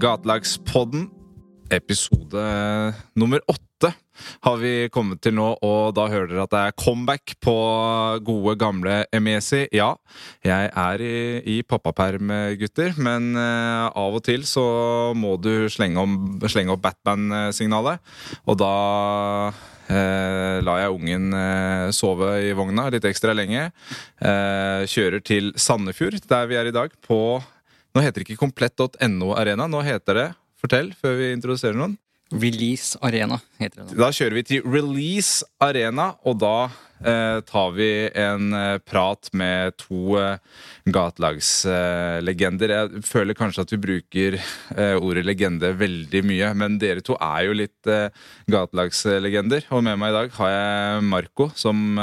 [0.00, 1.08] Gatelagspodden.
[1.70, 2.42] Episode
[3.14, 3.92] nummer åtte
[4.42, 7.54] har vi kommet til nå, og da hører dere at det er comeback på
[8.26, 9.62] gode, gamle Emesi.
[9.76, 9.92] Ja,
[10.44, 11.16] jeg er i,
[11.54, 14.66] i pappaperm, gutter, men eh, av og til så
[15.16, 18.02] må du slenge, om, slenge opp Batman-signalet,
[18.48, 18.72] og da
[19.90, 23.70] Eh, lar jeg ungen eh, sove i vogna litt ekstra lenge.
[24.22, 27.40] Eh, kjører til Sandefjord, der vi er i dag, på
[27.90, 29.66] Nå heter det ikke komplett.no Arena.
[29.70, 30.28] Nå heter det
[30.60, 31.96] Fortell, før vi introduserer noen.
[32.30, 36.68] Release Arena heter det Da, Da kjører vi til Release Arena, og da
[37.02, 40.38] eh, tar vi en eh, prat med to eh,
[40.94, 42.74] gatelagslegender.
[42.76, 47.48] Jeg føler kanskje at vi bruker eh, ordet legende veldig mye, men dere to er
[47.48, 48.14] jo litt eh,
[48.52, 49.66] gatelagslegender.
[49.74, 51.98] Og med meg i dag har jeg Marco, som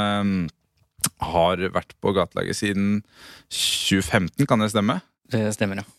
[1.23, 2.97] har vært på gatelaget siden
[3.47, 4.99] 2015, kan det stemme?
[5.33, 5.93] Det stemmer, ja.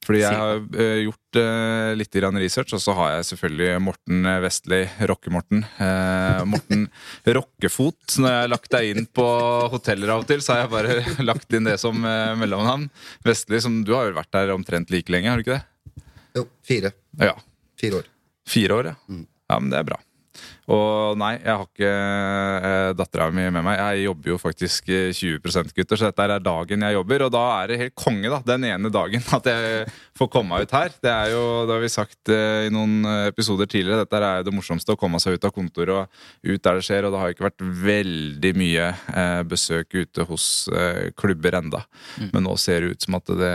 [0.00, 4.28] Fordi jeg har uh, gjort uh, litt grann research, og så har jeg selvfølgelig Morten
[4.42, 4.80] Vestli,
[5.10, 5.60] Rocke-Morten.
[5.76, 6.86] Uh, Morten
[7.36, 7.98] Rockefot.
[8.08, 9.26] Så Når jeg har lagt deg inn på
[9.74, 10.96] hoteller av og til, så har jeg bare
[11.30, 12.88] lagt inn det som uh, mellomnavn.
[13.28, 16.06] Vestli, som du har jo vært der omtrent like lenge, har du ikke det?
[16.40, 16.94] Jo, fire.
[17.20, 17.36] Ja.
[17.80, 18.10] Fire år.
[18.48, 18.96] Fire år, ja.
[19.12, 19.26] Mm.
[19.50, 20.00] Ja, men det er bra.
[20.70, 23.78] Og nei, jeg har ikke eh, dattera mi med meg.
[23.80, 27.24] Jeg jobber jo faktisk eh, 20% gutter, så dette er dagen jeg jobber.
[27.26, 28.38] Og da er det helt konge, da.
[28.46, 30.94] Den ene dagen at jeg får komme meg ut her.
[31.02, 34.44] Det er jo, det har vi sagt eh, i noen eh, episoder tidligere, dette er
[34.44, 34.94] jo det morsomste.
[34.94, 37.08] Å komme seg ut av kontoret og ut der det skjer.
[37.08, 41.82] Og det har jo ikke vært veldig mye eh, besøk ute hos eh, klubber enda.
[42.30, 43.54] Men nå ser det ut som at det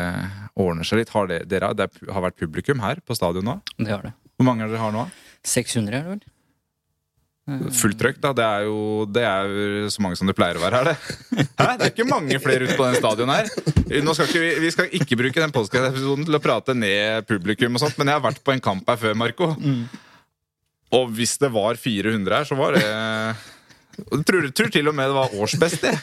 [0.60, 1.16] ordner seg litt.
[1.16, 3.60] Har det, dere, det har vært publikum her på stadion nå?
[3.80, 4.16] Det har det.
[4.36, 5.08] Hvor mange har dere har nå?
[5.48, 6.24] 600 er det vel?
[7.46, 8.32] Fullt trøkk, da.
[8.34, 11.18] Det er jo det er jo så mange som det pleier å være her, det.
[11.62, 11.68] Hæ?
[11.78, 13.52] Det er ikke mange flere ute på den stadion her.
[14.02, 17.78] Nå skal ikke vi, vi skal ikke bruke den podcast-episoden til å prate ned publikum
[17.78, 19.52] og sånt, men jeg har vært på en kamp her før, Marco.
[20.96, 22.86] Og hvis det var 400 her, så var det
[23.96, 25.94] jeg tror, tror til og med det var årsbest, det.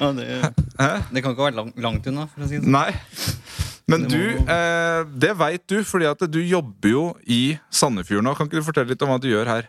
[0.00, 0.26] Ja, det,
[1.12, 2.74] det kan ikke være langt, langt unna, for å si det sånn.
[2.74, 2.90] Nei.
[3.86, 8.32] Men Det du, eh, det veit du, fordi at du jobber jo i Sandefjord nå.
[8.34, 9.68] Kan ikke du fortelle litt om hva du gjør her?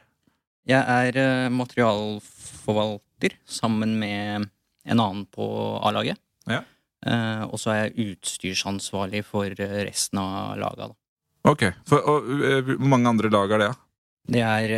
[0.67, 4.47] Jeg er eh, materialforvalter sammen med
[4.87, 5.47] en annen på
[5.87, 6.19] A-laget.
[6.47, 6.61] Ja.
[7.07, 10.89] Eh, og så er jeg utstyrsansvarlig for eh, resten av laga.
[10.89, 10.97] Da.
[11.47, 12.31] Ok, for, og,
[12.67, 13.73] Hvor mange andre lag er det?
[14.27, 14.73] Det er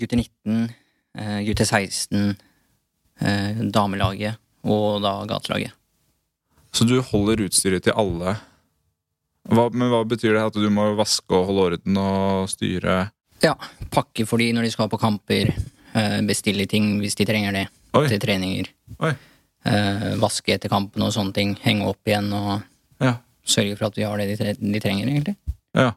[0.00, 0.62] gutter 19,
[1.20, 2.36] eh, gutter 16,
[3.20, 5.74] eh, damelaget og da gatelaget.
[6.72, 8.38] Så du holder utstyret til alle?
[9.48, 10.46] Hva, men hva betyr det?
[10.50, 13.10] At du må vaske og holde orden og styre?
[13.42, 13.54] Ja,
[13.94, 15.52] pakke for de når de skal på kamper.
[15.94, 18.06] eh, Bestille ting hvis de trenger det Oi.
[18.08, 18.66] til treninger.
[19.00, 19.12] Oi.
[19.64, 21.54] eh, Vaske etter kampen og sånne ting.
[21.62, 22.62] Henge opp igjen og
[23.00, 23.16] Ja.
[23.46, 25.36] sørge for at vi har det de, tre de trenger, egentlig.
[25.74, 25.92] ja.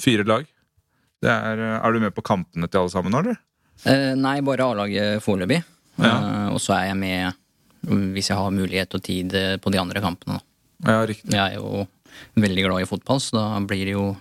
[0.00, 0.46] Fire lag?
[1.22, 3.36] Det er, eh, er du med på kampene til alle sammen eller?
[3.84, 5.62] Eh, nei, bare A-laget foreløpig.
[5.98, 6.46] Ja.
[6.46, 7.34] Eh, og så er jeg med
[7.84, 9.30] hvis jeg har mulighet og tid
[9.60, 10.40] på de andre kampene.
[10.80, 10.92] Da.
[10.92, 11.30] Ja, riktig.
[11.32, 11.86] Jeg er jo
[12.36, 14.16] veldig glad i fotball, så da blir det jo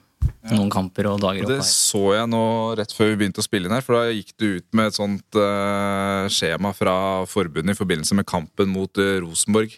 [0.51, 1.69] noen kamper og dager Det opp her.
[1.69, 2.44] så jeg nå
[2.79, 4.97] rett før vi begynte å spille inn her, for da gikk du ut med et
[4.97, 6.95] sånt uh, skjema fra
[7.29, 9.75] forbundet i forbindelse med kampen mot uh, Rosenborg.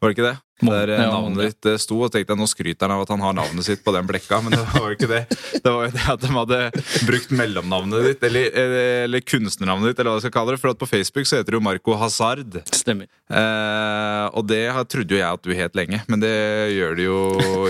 [0.00, 0.36] Var det ikke det?
[0.60, 3.22] Der eh, navnet ditt eh, sto, og tenkte jeg nå skryter han av at han
[3.24, 5.22] har navnet sitt på den blekka, men det var jo ikke det.
[5.56, 6.60] Det var jo det at de hadde
[7.08, 10.62] brukt mellomnavnet ditt, eller, eller, eller kunstnernavnet ditt, eller hva jeg skal kalle det.
[10.62, 12.60] For at på Facebook så heter du Marco Hazard.
[12.74, 13.08] Stemmer.
[13.30, 16.34] Eh, og det trodde jo jeg at du het lenge, men det
[16.74, 17.22] gjør det jo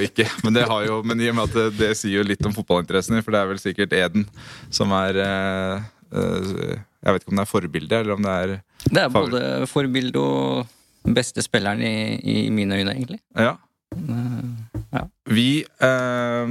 [0.08, 0.26] ikke.
[0.44, 2.54] Men, det har jo, men i og med at det, det sier jo litt om
[2.56, 4.26] fotballinteressen din, for det er vel sikkert Eden
[4.72, 8.54] som er eh, eh, Jeg vet ikke om det er forbilde, eller om det er
[8.86, 13.20] Det er både forbilde og beste spilleren i, i mine øyne, egentlig.
[13.36, 13.56] Ja.
[13.90, 15.02] Eh, ja.
[15.30, 16.50] Vi eh,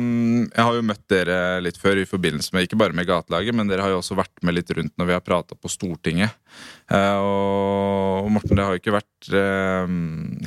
[0.52, 3.70] Jeg har jo møtt dere litt før i forbindelse med ikke bare med gatelaget, men
[3.70, 6.36] dere har jo også vært med litt rundt når vi har prata på Stortinget.
[6.92, 9.94] Eh, og Morten, det har jo ikke vært eh,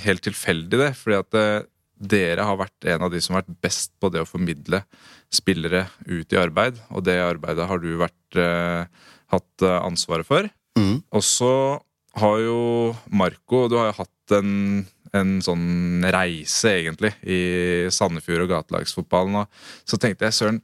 [0.07, 0.91] helt tilfeldig, det.
[0.99, 1.69] fordi at eh,
[2.03, 4.83] dere har vært en av de som har vært best på det å formidle
[5.33, 6.81] spillere ut i arbeid.
[6.91, 10.49] Og det arbeidet har du vært, eh, hatt ansvaret for.
[10.77, 10.99] Mm.
[11.15, 11.53] Og så
[12.20, 12.59] har jo
[13.09, 14.82] Marco Du har jo hatt en,
[15.17, 19.43] en sånn reise, egentlig, i Sandefjord og gatelagsfotballen.
[19.43, 20.61] Og så tenkte jeg, søren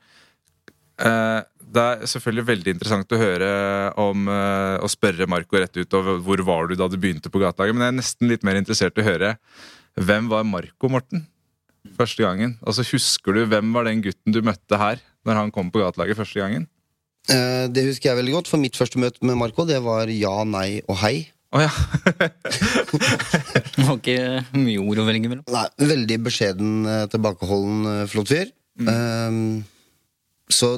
[1.05, 3.51] eh, Det er selvfølgelig veldig interessant å høre
[4.01, 7.43] om eh, Å spørre Marco rett ut over hvor var du da du begynte på
[7.43, 9.35] gatelaget, men jeg er nesten litt mer interessert i å høre
[9.99, 11.25] hvem var Marco, Morten?
[11.99, 12.53] Første gangen.
[12.63, 16.19] Altså, Husker du hvem var den gutten du møtte her når han kom på gatelaget
[16.21, 16.69] første gangen?
[17.29, 20.37] Eh, det husker jeg veldig godt, for mitt første møte med Marco Det var ja,
[20.49, 21.29] nei og hei.
[21.49, 21.71] Å ja.
[23.75, 24.19] Det var ikke
[24.59, 25.47] mye ord å velge mellom.
[25.49, 28.51] Nei, Veldig beskjeden, eh, tilbakeholden, eh, flott fyr.
[28.85, 29.65] Ehm,
[30.53, 30.77] så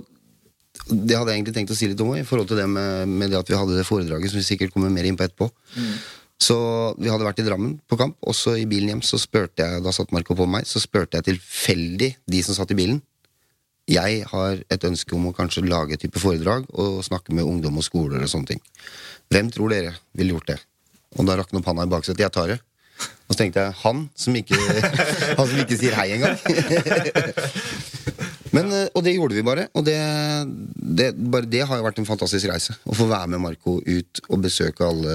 [0.90, 3.30] det hadde jeg egentlig tenkt å si litt om i forhold til det med, med
[3.32, 5.50] det at vi hadde det foredraget, som vi sikkert kommer mer inn på etterpå.
[6.40, 6.56] Så
[6.96, 9.82] vi hadde vært i Drammen på kamp, og så i bilen hjem så spurte jeg
[9.84, 13.02] Da satt Marco på meg, så spurte jeg tilfeldig de som satt i bilen.
[13.90, 17.80] Jeg har et ønske om å kanskje lage et type foredrag og snakke med ungdom
[17.80, 18.64] og skoler og sånne ting.
[19.30, 20.58] Hvem tror dere ville gjort det?
[21.18, 22.22] Og da rakk han opp handa i baksetet.
[22.22, 22.60] Jeg tar det.
[23.26, 24.58] Og så tenkte jeg han som ikke,
[25.38, 26.38] han som ikke sier hei engang.
[28.54, 29.68] Men, eh, og det gjorde vi bare.
[29.78, 29.96] Og det,
[30.74, 32.74] det, bare det har jo vært en fantastisk reise.
[32.82, 35.14] Å få være med Marco ut og besøke alle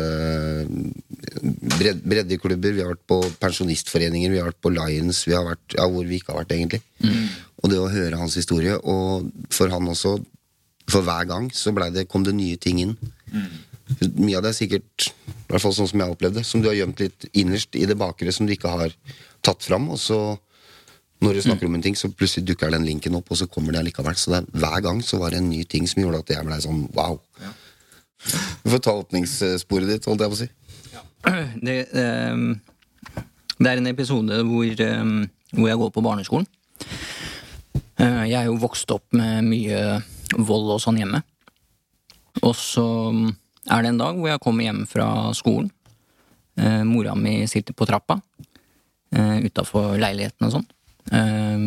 [1.75, 2.75] bred, breddeklubber.
[2.75, 6.07] Vi har vært på pensjonistforeninger, vi har vært på Lions, vi har vært ja, hvor
[6.07, 6.81] vi ikke har vært, egentlig.
[7.65, 10.15] Og det å høre hans historie, og for han også,
[10.91, 12.91] for hver gang, så det, kom det nye ting inn.
[14.19, 16.77] Mye av det er sikkert, i hvert fall sånn som jeg opplevde, som du har
[16.77, 18.93] gjemt litt innerst i det bakre, som du ikke har
[19.45, 19.87] tatt fram.
[19.93, 20.19] Og så,
[21.25, 23.73] når du snakker om en ting, så plutselig dukker den linken opp, og så kommer
[23.73, 24.17] det allikevel.
[24.17, 26.45] Så det, er- hver gang så var det en ny ting som gjorde at jeg
[26.45, 27.17] ble sånn wow.
[28.65, 30.51] Du får ta åpningssporet ditt, holdt jeg på å si.
[31.65, 32.51] Det, ehm,
[33.57, 35.15] det er en episode hvor, ehm,
[35.57, 36.45] hvor jeg går på barneskolen.
[37.97, 39.79] Eh, jeg er jo vokst opp med mye
[40.35, 41.21] vold og sånn hjemme.
[42.43, 42.85] Og så
[43.71, 45.07] er det en dag hvor jeg kommer hjem fra
[45.37, 45.71] skolen.
[46.59, 48.15] Eh, mora mi sitter på trappa
[49.15, 50.67] uh, utafor leiligheten og sånn.
[51.11, 51.65] Eh,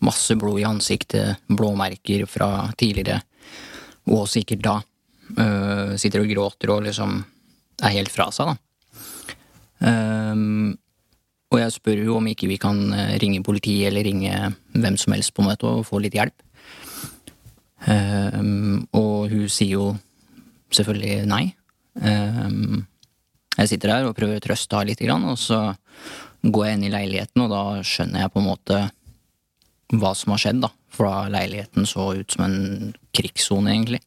[0.00, 3.20] masse blod i ansiktet, blåmerker fra tidligere,
[4.10, 4.76] og sikkert da.
[5.30, 7.20] Eh, sitter og gråter og liksom
[7.84, 8.56] er helt fra seg, da.
[9.88, 10.76] Ehm,
[11.50, 15.16] og jeg spør jo om ikke vi kan eh, ringe politiet eller ringe hvem som
[15.16, 16.46] helst på møtet og få litt hjelp.
[17.80, 19.86] Um, og hun sier jo
[20.70, 21.44] selvfølgelig nei.
[21.96, 22.84] Um,
[23.56, 25.72] jeg sitter der og prøver å trøste henne litt, grann, og så
[26.44, 28.78] går jeg inn i leiligheten, og da skjønner jeg på en måte
[29.90, 30.70] hva som har skjedd, da.
[30.94, 34.04] For da leiligheten så ut som en krigssone, egentlig.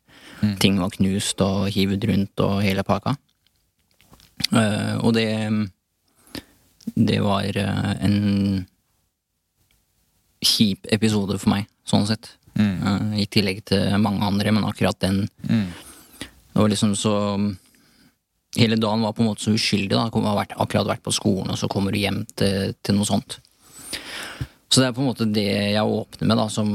[0.63, 3.18] Ting var knust og hivet rundt og hele pakka.
[4.51, 5.28] Uh, og det
[6.85, 8.65] Det var eh, en
[10.44, 12.33] kjip episode for meg, sånn sett.
[12.53, 13.15] Mm.
[13.18, 17.15] I tillegg til mange andre, men akkurat den Det var liksom så
[18.53, 19.95] Hele dagen var på en måte så uskyldig.
[19.95, 23.07] da Jeg har akkurat vært på skolen, og så kommer du hjem til, til noe
[23.09, 23.39] sånt.
[24.69, 26.69] Så det er på en måte det jeg åpner med, da, som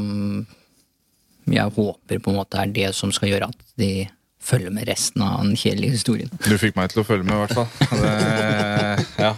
[1.47, 4.09] jeg håper på en måte er det som skal gjøre at de
[4.49, 6.31] følger med resten av den kjedelige historien.
[6.47, 7.69] Du fikk meg til å følge med, i hvert fall.
[8.03, 9.33] Det, ja.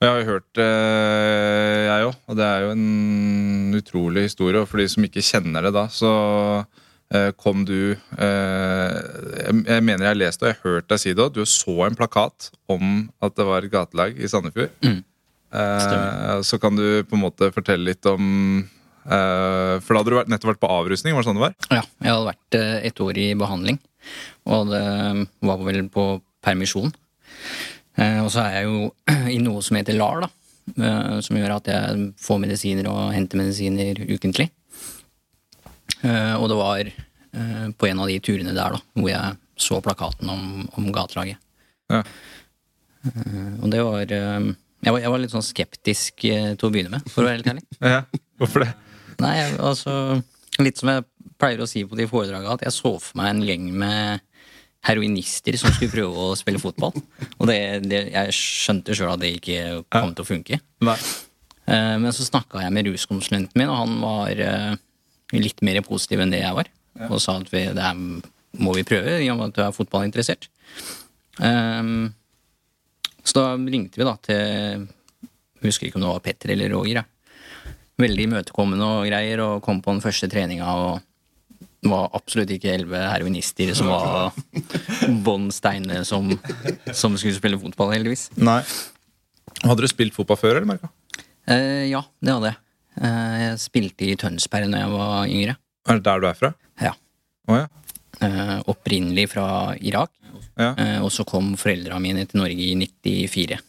[0.00, 0.66] Jeg har jo hørt det,
[1.90, 2.14] jeg òg.
[2.32, 4.62] Og det er jo en utrolig historie.
[4.62, 6.12] Og for de som ikke kjenner det da, så
[7.12, 8.96] eh, kom du eh,
[9.68, 11.34] jeg- mener jeg har lest det, og jeg har hørt deg si det òg.
[11.36, 14.72] Du så en plakat om at det var et gatelag i Sandefjord.
[14.86, 15.02] Mm.
[15.52, 18.62] Eh, så kan du på en måte fortelle litt om
[19.04, 21.12] eh, For da hadde du nettopp vært på avrusning?
[21.16, 21.56] Var det sånn det var?
[21.74, 23.80] Ja, jeg hadde vært eh, et år i behandling,
[24.50, 24.82] og det
[25.46, 26.04] var vel på
[26.44, 26.92] permisjon.
[27.98, 28.94] Eh, Og så er jeg jo
[29.36, 30.30] i noe som heter LAR, da,
[30.76, 34.48] eh, som gjør at jeg får medisiner og henter medisiner ukentlig.
[36.02, 36.92] Eh, Og det var
[37.78, 41.38] på en av de turene der da, hvor jeg så plakaten om, om gatelaget.
[41.92, 42.00] Ja.
[43.62, 47.22] Og det var jeg var, jeg var litt sånn skeptisk til å begynne med, for
[47.22, 47.62] å være helt ærlig.
[47.94, 48.00] Ja,
[48.40, 48.72] Hvorfor det?
[49.22, 49.94] Nei, altså
[50.58, 51.04] Litt som jeg
[51.40, 54.26] pleier å si på de foredragene, at jeg så for meg en gjeng med
[54.86, 56.94] heroinister som skulle prøve å spille fotball.
[57.38, 60.60] Og det, det, jeg skjønte sjøl at det ikke kom til å funke.
[60.86, 60.96] Nei.
[61.66, 64.78] Eh, Men så snakka jeg med ruskonsulenten min, og han var eh,
[65.36, 66.70] litt mer positiv enn det jeg var.
[67.10, 67.98] Og sa at vi, det her
[68.60, 70.48] må vi prøve, i og med at du er fotballinteressert.
[71.40, 72.10] Um,
[73.22, 74.88] så da ringte vi da til
[75.60, 77.02] jeg husker ikke om det var Petter eller Roger.
[77.02, 77.04] Ja.
[78.00, 80.64] Veldig imøtekommende og greier, og kom på den første treninga.
[80.72, 81.09] og
[81.86, 84.34] var absolutt ikke elleve heroinister som var
[85.24, 86.32] bånn steine som,
[86.92, 88.28] som skulle spille fotball, heldigvis.
[88.36, 88.60] Nei.
[89.64, 90.90] Hadde du spilt fotball før, eller, Merka?
[91.50, 92.60] Eh, ja, det hadde jeg.
[93.00, 95.56] Eh, jeg spilte i Tønsberg da jeg var yngre.
[95.88, 96.52] Er det der du er fra?
[96.84, 96.92] Ja.
[97.48, 97.66] Oh, ja.
[98.20, 99.46] Eh, opprinnelig fra
[99.80, 100.12] Irak.
[100.60, 100.74] Ja.
[100.76, 103.60] Eh, og så kom foreldra mine til Norge i 94.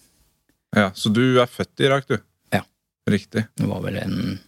[0.75, 0.89] ja.
[0.95, 2.17] Så du er født i Irak, du?
[2.51, 2.63] Ja.
[3.09, 3.45] Riktig.
[3.59, 4.39] Jeg var vel en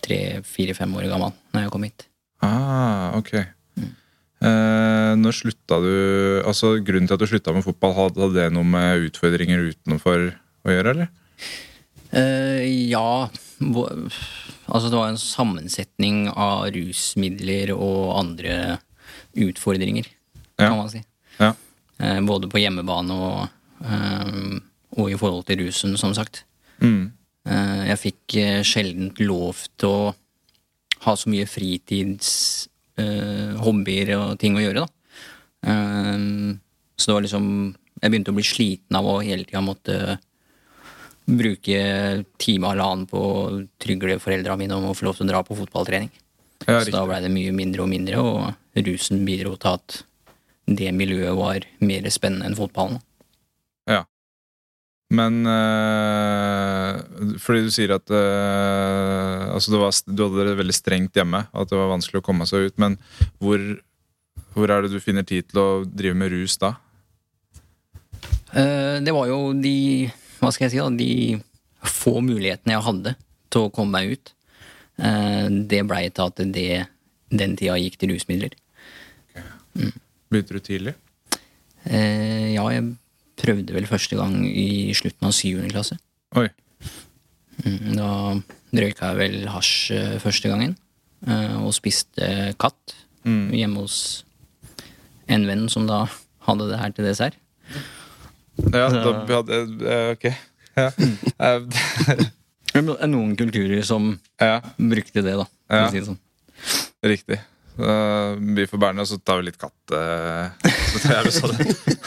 [0.00, 2.06] tre-fire-fem år gammel når jeg kom hit.
[2.42, 3.32] Ah, ok.
[4.40, 5.90] Eh, når slutta du
[6.48, 10.30] Altså, Grunnen til at du slutta med fotball, hadde det noe med utfordringer utenfor
[10.64, 11.10] å gjøre, eller?
[12.16, 13.28] Eh, ja
[13.60, 18.78] Altså, det var en sammensetning av rusmidler og andre
[19.36, 20.06] utfordringer,
[20.58, 20.68] Ja.
[20.70, 21.02] kan man si.
[21.38, 21.52] Ja.
[22.00, 23.48] Eh, både på hjemmebane og,
[23.84, 24.60] eh,
[24.96, 26.44] og i forhold til rusen, som sagt.
[26.80, 27.12] Mm.
[27.46, 30.14] Eh, jeg fikk eh, sjelden lov til å
[31.04, 34.88] ha så mye fritidshobbyer eh, og ting å gjøre, da.
[35.70, 36.18] Eh,
[36.96, 37.44] så det var liksom
[38.00, 40.16] Jeg begynte å bli sliten av å hele tida måtte
[41.28, 41.80] bruke
[42.40, 45.40] time og halvannen på å trygle foreldra mine om å få lov til å dra
[45.44, 46.10] på fotballtrening.
[46.66, 48.40] Ja, så da blei det mye mindre og mindre, og
[48.86, 49.88] rusen bidro til at
[50.70, 52.98] det miljøet var mer spennende enn fotballen.
[55.10, 57.00] Men øh,
[57.42, 61.78] fordi du sier at øh, altså var, du hadde det veldig strengt hjemme, at det
[61.80, 62.76] var vanskelig å komme seg ut.
[62.78, 62.94] Men
[63.42, 63.58] hvor,
[64.54, 66.76] hvor er det du finner tid til å drive med rus da?
[68.54, 69.74] Eh, Det var jo de
[70.38, 70.88] Hva skal jeg si, da?
[70.94, 73.16] De få mulighetene jeg hadde
[73.50, 74.32] til å komme meg ut.
[75.70, 76.64] Det blei til at det
[77.32, 78.52] den tida gikk til rusmidler.
[80.30, 80.94] Begynte du tidlig?
[81.88, 82.84] Ja, jeg
[83.42, 85.96] prøvde vel første gang i slutten av syvende klasse.
[86.36, 86.48] Oi.
[87.64, 88.10] Mm, Da
[88.80, 90.76] røyka jeg vel hasj eh, første gangen.
[91.26, 92.94] eh, Og spiste katt
[93.24, 93.50] Mm.
[93.52, 94.24] hjemme hos
[95.28, 96.06] en venn som da
[96.46, 97.34] hadde det her til dessert.
[98.72, 100.24] Ja, da hadde det, Ok.
[100.76, 100.90] Ja.
[101.40, 101.60] Eh,
[102.72, 105.44] Det er Noen kulturer som ja, brukte det, da.
[105.68, 105.90] Ja.
[105.90, 106.18] si det sånn.
[107.04, 107.40] riktig.
[107.80, 109.94] Uh, vi får bærene, og så tar vi litt katt.
[109.94, 111.56] Uh, så tar jeg sånn.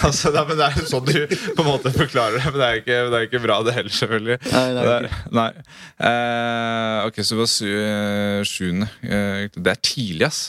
[0.05, 2.59] altså, det, er, men det er jo sånn du på en måte forklarer det, men
[2.61, 4.39] det er ikke, det er ikke bra, det heller, selvfølgelig.
[4.53, 5.49] Nei, det er Det nei.
[5.97, 8.89] Uh, ok, så det var sy eh, sjuende.
[9.03, 10.41] Eh, det er tidlig, ass.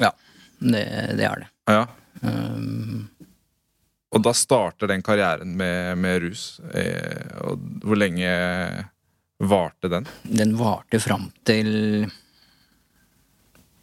[0.00, 0.12] Ja,
[0.60, 0.82] det,
[1.18, 1.48] det er det.
[1.72, 1.84] Ja.
[2.22, 3.08] Um,
[4.14, 6.44] Og da starter den karrieren med, med rus.
[6.72, 8.30] Eh, og hvor lenge
[9.42, 10.06] varte den?
[10.24, 12.06] den varte fram til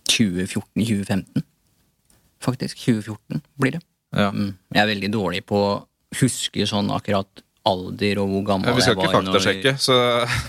[0.10, 1.44] 2014-2015.
[2.44, 2.78] Faktisk.
[2.86, 3.82] 2014 blir det.
[4.14, 4.30] Ja.
[4.30, 4.54] Mm.
[4.74, 5.74] Jeg er veldig dårlig på å
[6.20, 9.98] huske sånn akkurat alder og hvor gammel Ja, jeg var når så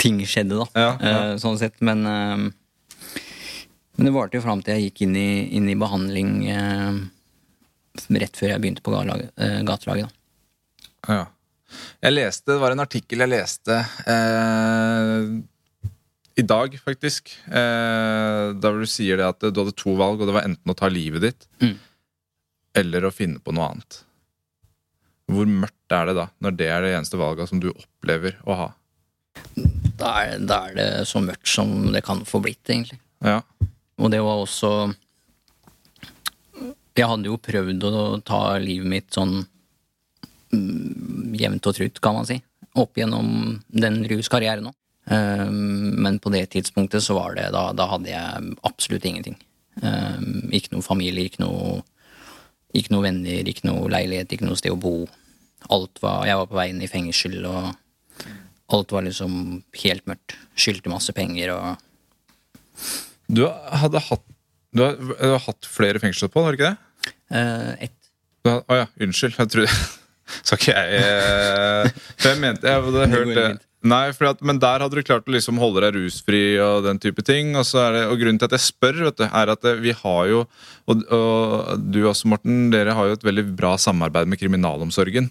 [0.03, 0.67] ting skjedde, da.
[0.85, 0.91] Ja.
[0.99, 1.79] Eh, sånn sett.
[1.85, 3.21] Men, eh,
[3.95, 6.99] men det varte jo fram til jeg gikk inn i, inn i behandling eh,
[8.19, 9.33] rett før jeg begynte på gatelaget.
[9.65, 11.15] gatelaget da.
[11.15, 11.25] Ja.
[12.05, 13.79] Jeg leste, Det var en artikkel jeg leste
[14.11, 15.29] eh,
[16.37, 17.31] i dag, faktisk.
[17.47, 20.77] Eh, da du sier det at du hadde to valg, og det var enten å
[20.79, 21.77] ta livet ditt Mm.
[22.75, 24.01] eller å finne på noe annet.
[25.31, 28.57] Hvor mørkt er det da, når det er det eneste valget som du opplever å
[28.59, 28.67] ha?
[29.97, 32.99] Da, er, da er det så mørkt som det kan få blitt, egentlig.
[33.25, 33.41] Ja.
[33.99, 34.93] Og det var også
[36.97, 39.41] Jeg hadde jo prøvd å ta livet mitt sånn
[40.55, 42.37] mm, jevnt og trutt, kan man si.
[42.79, 44.77] Opp gjennom den ruskarrieren òg.
[45.05, 49.35] Men på det tidspunktet så var det da, da hadde jeg absolutt ingenting.
[49.83, 51.83] Um, Ikke noe familie, ikke noe,
[52.73, 54.95] ikke noe venner, ikke noe leilighet, ikke noe sted å bo.
[55.75, 57.75] Alt var, Jeg var på vei inn i fengsel, og
[58.73, 59.35] alt var liksom
[59.83, 60.37] helt mørkt.
[60.57, 61.77] Skyldte masse penger og
[63.29, 64.25] Du hadde hatt
[64.75, 67.13] du har, du har hatt flere fengselsopphold, har du ikke det?
[67.39, 68.01] eh, ett
[68.45, 69.37] Å oh ja, unnskyld.
[69.39, 69.77] Jeg trodde
[70.47, 73.47] Skal ikke jeg eh, For jeg mente Jeg hadde hørt det.
[73.85, 77.01] Nei, for at, men der hadde du klart å liksom holde deg rusfri og den
[77.03, 77.53] type ting.
[77.59, 80.31] Og, så det, og grunnen til at jeg spør, vet du, er at vi har
[80.31, 80.45] jo
[80.91, 85.31] og, og du også, Morten, dere har jo et veldig bra samarbeid med kriminalomsorgen.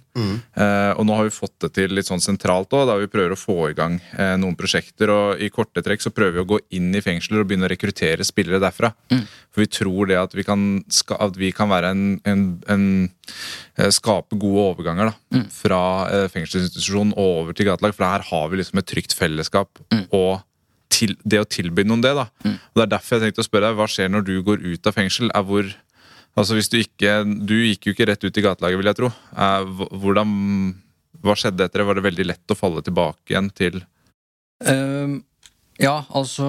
[0.57, 3.35] Eh, og nå har vi fått det til litt sånn sentralt òg, da vi prøver
[3.35, 5.13] å få i gang eh, noen prosjekter.
[5.13, 7.73] Og i korte trekk så prøver vi å gå inn i fengsler og begynne å
[7.73, 8.93] rekruttere spillere derfra.
[9.53, 10.63] For vi tror det at vi kan,
[11.13, 12.85] at vi kan være en, en, en
[13.77, 15.81] eh, Skape gode overganger da, fra
[16.33, 17.93] fengselsinstitusjonen fengselsinstitusjon over til gatelag.
[17.93, 19.83] For her har vi liksom et trygt fellesskap.
[20.09, 20.41] Og
[20.93, 22.13] til, det å tilby noen det.
[22.17, 22.27] da.
[22.45, 24.89] Og Det er derfor jeg tenkte å spørre deg, hva skjer når du går ut
[24.89, 25.31] av fengsel?
[25.33, 25.69] Er hvor,
[26.37, 29.11] altså hvis Du ikke, du gikk jo ikke rett ut i gatelaget, vil jeg tro.
[29.33, 29.69] Er,
[30.03, 30.33] hvordan,
[31.23, 31.89] hva skjedde etter det?
[31.89, 33.81] Var det veldig lett å falle tilbake igjen til
[34.67, 35.17] um,
[35.81, 36.47] ja, altså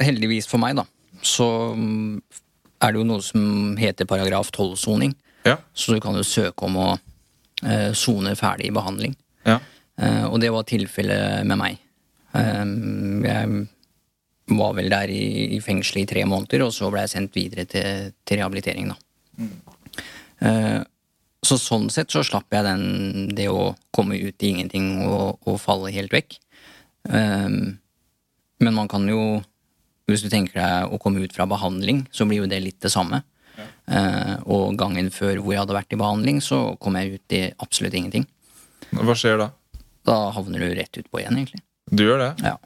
[0.00, 0.86] heldigvis for meg, da,
[1.22, 2.22] så mm,
[2.82, 5.14] er det jo noe som heter paragraf 12-soning.
[5.46, 5.56] Ja.
[5.74, 6.88] Så du kan jo søke om å
[7.66, 9.14] eh, sone ferdig behandling.
[9.46, 9.58] Ja.
[9.98, 11.80] Eh, og det var tilfellet med meg.
[12.38, 15.24] Ehm, jeg var vel der i,
[15.56, 19.46] i fengsel i tre måneder, og så ble jeg sendt videre til, til rehabilitering, da.
[20.42, 20.80] Eh,
[21.42, 22.82] så sånn sett så slapp jeg den,
[23.34, 26.36] det å komme ut i ingenting og, og falle helt vekk.
[28.62, 29.40] Men man kan jo,
[30.12, 32.92] hvis du tenker deg å komme ut fra behandling, så blir jo det litt det
[32.92, 33.22] samme.
[33.90, 37.42] Eh, og gangen før hvor jeg hadde vært i behandling, så kom jeg ut i
[37.64, 38.26] absolutt ingenting.
[38.92, 39.48] Hva skjer da?
[40.06, 41.62] Da havner du rett utpå igjen, egentlig.
[41.90, 42.30] Du gjør det?
[42.46, 42.56] Ja.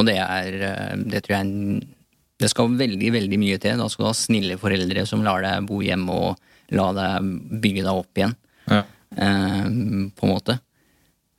[0.00, 1.84] Og det er eh, Det tror jeg
[2.42, 3.78] Det skal veldig, veldig mye til.
[3.78, 7.28] Da skal du ha snille foreldre som lar deg bo hjemme og la deg
[7.62, 8.34] bygge deg opp igjen,
[8.72, 8.82] Ja.
[9.14, 9.68] eh,
[10.16, 10.58] på en måte.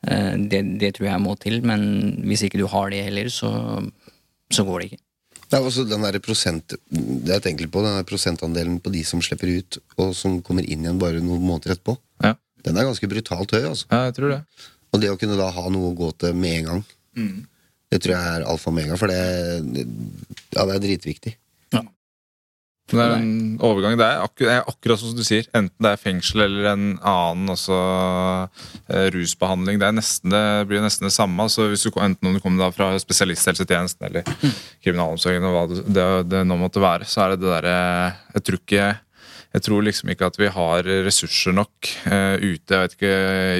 [0.07, 3.51] Eh, det, det tror jeg må til, men hvis ikke du har det heller, så,
[4.53, 5.01] så går det ikke.
[5.49, 9.03] Det er også den der prosent Det jeg tenker på, den der prosentandelen på de
[9.05, 12.33] som slipper ut, og som kommer inn igjen bare noen måneder etterpå, Ja,
[12.65, 13.63] den er ganske brutalt høy.
[13.69, 14.41] altså ja jeg tror det.
[14.93, 16.83] Og det å kunne da ha noe å gå til med en gang,
[17.91, 19.19] det tror jeg er alfa og mega, for det,
[19.75, 19.83] det,
[20.55, 21.35] ja, det er dritviktig.
[22.91, 23.95] Det er en overgang.
[23.97, 25.47] Det er, akkur det er akkurat som du sier.
[25.57, 27.77] Enten det er fengsel eller en annen også,
[28.93, 29.79] eh, rusbehandling.
[29.81, 31.47] Det, er nesten, det blir nesten det samme.
[31.47, 34.27] Altså, hvis du, enten om du kommer fra spesialisthelsetjenesten eller
[34.85, 37.79] kriminalomsorgen, og hva det, det, det nå måtte være, så er det det derre
[38.35, 38.85] Jeg tror ikke
[39.55, 43.11] jeg tror liksom ikke at vi har ressurser nok eh, ute jeg vet ikke,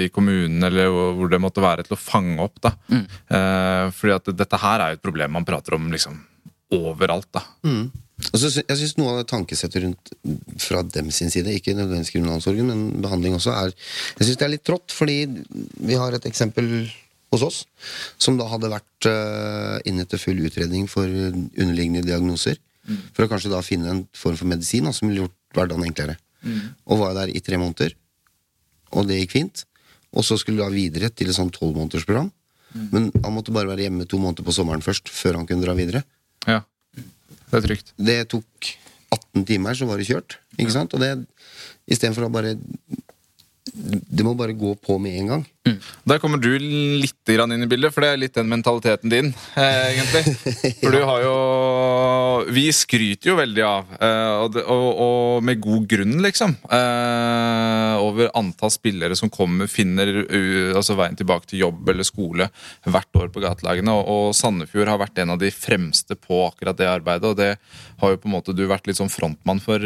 [0.03, 2.59] i kommunen eller hvor det måtte være, til å fange opp.
[2.59, 2.73] da.
[2.91, 6.17] Eh, fordi at dette her er jo et problem man prater om liksom
[6.75, 7.29] overalt.
[7.31, 7.45] da.
[7.63, 10.11] Og så jeg synes Noe av det tankesettet rundt
[10.61, 14.53] fra dem sin side, ikke nødvendigvis kriminalomsorgen, men behandling også, er Jeg synes det er
[14.55, 15.17] litt trått, fordi
[15.85, 16.87] vi har et eksempel
[17.33, 17.59] hos oss
[18.21, 22.61] som da hadde vært uh, inne til full utredning for underliggende diagnoser.
[23.17, 26.19] For å kanskje da finne en form for medisin da, som ville gjort hverdagen enklere.
[26.85, 27.95] Og var der i tre måneder,
[28.93, 29.63] og det gikk fint.
[30.15, 32.29] Og så skulle du da videre til et sånt tolvmånedersprogram.
[32.93, 35.75] Men han måtte bare være hjemme to måneder på sommeren først, før han kunne dra
[35.77, 36.01] videre
[36.43, 36.59] Ja,
[37.55, 37.93] det er trygt.
[37.97, 38.71] det tok
[39.15, 40.37] 18 timer, så var det kjørt.
[40.57, 40.93] Ikke sant?
[40.95, 41.13] Og det
[41.87, 42.55] istedenfor å bare
[43.75, 45.45] Det må bare gå på med en gang.
[46.05, 49.95] Der kommer du litt inn i bildet, for det er litt den mentaliteten din, eh,
[49.95, 50.35] egentlig.
[50.83, 51.35] For du har jo
[52.45, 59.15] Vi skryter jo veldig av, eh, og, med god grunn, liksom, eh, over antall spillere
[59.17, 60.27] som kommer, finner
[60.75, 62.49] altså veien tilbake til jobb eller skole
[62.85, 63.95] hvert år på gatelagene.
[63.95, 67.57] Og, Sandefjord har vært en av de fremste på akkurat det arbeidet, og det
[68.01, 69.79] har jo på en måte du vært litt sånn frontmann for,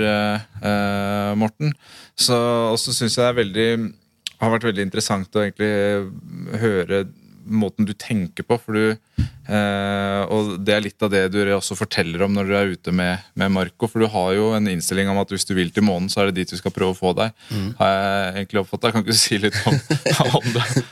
[1.39, 1.72] Morten.
[2.18, 3.94] Så, og så syns jeg det er veldig
[4.39, 7.04] har vært veldig interessant å egentlig høre
[7.49, 8.58] måten du tenker på.
[8.62, 12.54] For du, eh, og det er litt av det du også forteller om når du
[12.58, 13.89] er ute med, med Marco.
[13.89, 16.30] For du har jo en innstilling om at hvis du vil til månen, så er
[16.30, 17.34] det dit du skal prøve å få deg.
[17.80, 18.93] Har jeg egentlig oppfattet?
[18.93, 19.80] Kan ikke du si litt om,
[20.39, 20.67] om det?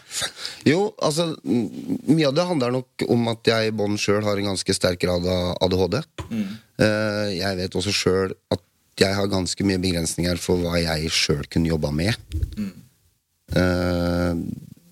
[0.67, 4.49] Jo, altså Mye av det handler nok om at jeg i bånn sjøl har en
[4.49, 6.01] ganske sterk grad av ADHD.
[6.33, 8.63] Eh, jeg vet også sjøl at
[8.97, 12.17] jeg har ganske mye begrensninger for hva jeg sjøl kunne jobba med.
[12.57, 12.73] Eh,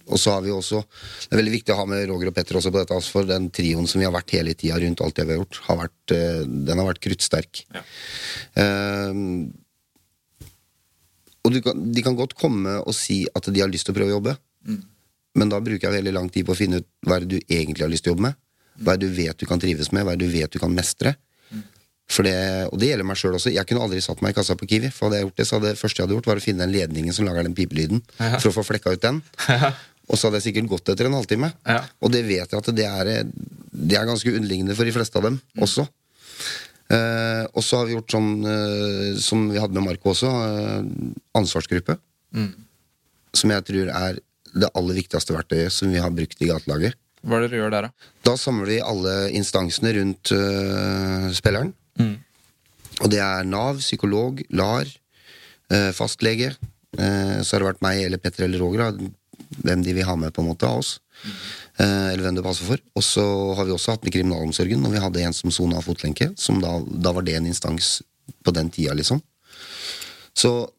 [0.05, 2.59] og så har vi også Det er veldig viktig å ha med Roger og Petter
[2.59, 5.17] også på dette, altså, for den trioen som vi har vært hele tida rundt alt
[5.17, 7.63] det vi har gjort, har vært, eh, den har vært kruttsterk.
[8.61, 9.13] Eh,
[11.45, 14.13] og kan, de kan godt komme og si at de har lyst til å prøve
[14.13, 14.37] å jobbe,
[15.35, 17.53] men da bruker jeg veldig lang tid på å finne ut hva er det du
[17.53, 18.39] egentlig har lyst til å jobbe med.
[18.81, 20.61] Hva er det du vet du kan trives med, hva er det du vet du
[20.61, 21.15] kan mestre.
[22.11, 22.35] For det,
[22.69, 23.51] og det gjelder meg sjøl også.
[23.53, 24.91] Jeg kunne aldri satt meg i kassa på Kiwi.
[24.93, 26.65] For hadde jeg gjort det, så hadde det første jeg hadde gjort, var å finne
[26.67, 28.03] den ledningen som lager den pipelyden.
[28.19, 29.23] For å få flekka ut den.
[30.05, 31.49] Og så hadde jeg sikkert gått etter en halvtime.
[31.65, 31.79] Ja.
[32.05, 35.25] Og det vet jeg at det er, det er ganske underliggende for de fleste av
[35.25, 35.87] dem også.
[36.93, 40.91] Eh, og så har vi gjort sånn eh, som vi hadde med Marco også, eh,
[41.41, 41.97] ansvarsgruppe.
[43.35, 44.21] Som jeg tror er
[44.55, 46.95] det aller viktigste verktøyet som vi har brukt i gatelaget.
[47.25, 48.09] Hva er det dere gjør der, da?
[48.29, 51.31] Da samler vi alle instansene rundt øh,
[51.95, 52.21] spilleren.
[53.03, 54.87] Og det er Nav, psykolog, LAR,
[55.71, 56.55] øh, fastlege.
[56.99, 59.09] øh, så har det vært meg eller Petter eller Roger, da,
[59.63, 60.99] hvem de vil ha med på en måte av oss.
[61.75, 62.79] Eh, eller hvem det passer for.
[62.95, 63.25] Og så
[63.57, 66.31] har vi også hatt med kriminalomsorgen, og vi hadde en som sona fotlenke.
[66.39, 68.01] Som da, da var det en instans
[68.45, 69.21] på den tida, liksom.
[70.35, 70.69] Så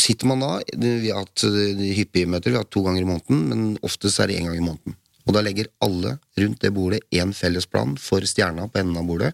[0.00, 3.08] sitter man da Vi har hatt eh, hyppige møter, vi har hatt to ganger i
[3.08, 4.96] måneden, men oftest er det én gang i måneden.
[5.24, 9.08] Og da legger alle rundt det bordet én felles plan for stjerna på enden av
[9.08, 9.32] bordet,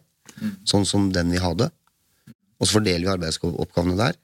[0.68, 1.70] sånn som den vi hadde.
[2.60, 4.16] Og så fordeler vi arbeidsoppgavene der.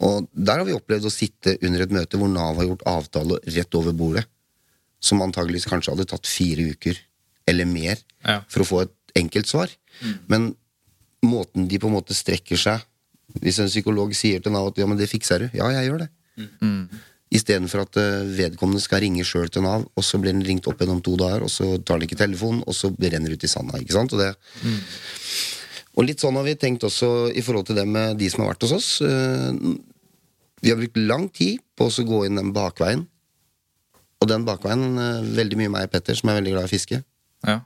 [0.00, 3.40] Og der har vi opplevd å sitte under et møte hvor Nav har gjort avtale
[3.56, 4.24] rett over bordet,
[5.00, 6.98] som antageligvis kanskje hadde tatt fire uker
[7.48, 8.40] eller mer Ja.
[8.48, 9.68] for å få et enkelt svar.
[10.28, 10.54] Men
[11.24, 12.84] måten de på en måte strekker seg
[13.42, 15.98] Hvis en psykolog sier til Nav at ja, men det fikser du, ja, jeg gjør
[15.98, 16.08] det.
[17.30, 20.80] Istedenfor at eh, vedkommende skal ringe sjøl til Nav, og så blir den ringt opp
[20.80, 23.50] igjen om to dager, og så tar den ikke telefonen, og så renner ut i
[23.52, 23.76] sanda.
[23.82, 24.14] ikke sant?
[24.16, 24.30] Og, det,
[25.98, 28.54] og litt sånn har vi tenkt også i forhold til det med de som har
[28.54, 28.90] vært hos oss.
[29.04, 29.52] Eh,
[30.58, 33.04] Vi har brukt lang tid på å gå inn den bakveien.
[34.18, 37.04] Og den bakveien, eh, veldig mye meg og Petter, som er veldig glad i fiske,
[37.46, 37.60] Ja.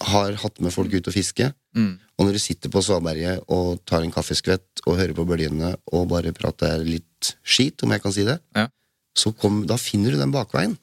[0.00, 1.52] har hatt med folk ut og fiske.
[1.76, 1.98] Mm.
[2.18, 6.08] Og når du sitter på svaberget og tar en kaffeskvett og hører på bølgene og
[6.08, 8.68] bare prater litt skit, om jeg kan si det, Ja.
[9.14, 10.74] Så kom, da finner du den bakveien.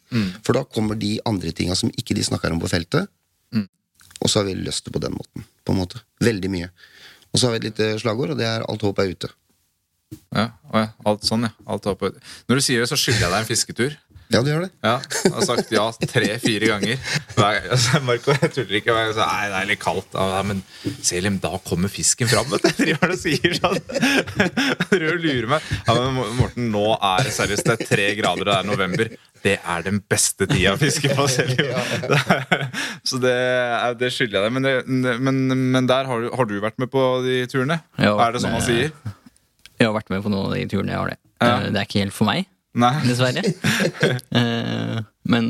[0.46, 3.12] For da kommer de andre tinga som ikke de snakker om på feltet.
[3.52, 3.68] Mm.
[4.22, 5.46] Og så har vi løst det på den måten.
[5.68, 6.00] På en måte.
[6.24, 6.72] Veldig mye.
[7.32, 9.32] Og så har vi et lite slagord, og det er 'alt håp er ute'.
[10.36, 11.52] Ja, ja, alt sånn, ja.
[11.68, 12.12] Alt oppe.
[12.50, 13.98] Når du sier det, så skylder jeg deg en fisketur.
[14.32, 14.70] Ja, du gjør det.
[14.86, 14.94] Ja,
[15.26, 17.02] jeg har sagt ja tre-fire ganger.
[17.36, 18.94] Hver, altså, Marco, jeg tuller ikke.
[18.96, 20.16] Hver gang Nei, det er litt kaldt.
[20.16, 20.62] Ja, men
[21.04, 22.72] Selim, da kommer fisken fram, vet du.
[22.80, 23.82] Driver han og sier sånn.
[24.92, 25.68] Driver og lurer meg.
[25.90, 27.68] Ja, men Morten, nå er det seriøst.
[27.68, 29.12] Det er tre grader, det er november.
[29.42, 31.72] Det er den beste tida å fiske på, Selim.
[33.08, 34.54] Så det, er- det skylder jeg deg.
[34.58, 34.70] Men,
[35.08, 35.42] det, men,
[35.76, 37.80] men der har du, har du vært med på de turene?
[38.00, 38.92] Er det sånn man sier?
[39.82, 40.94] Jeg har vært med på noen av de turene.
[40.94, 41.20] jeg har det.
[41.42, 41.54] Ja.
[41.74, 42.94] Det er ikke helt for meg, Nei?
[43.06, 43.42] dessverre.
[44.32, 45.48] Eh, Men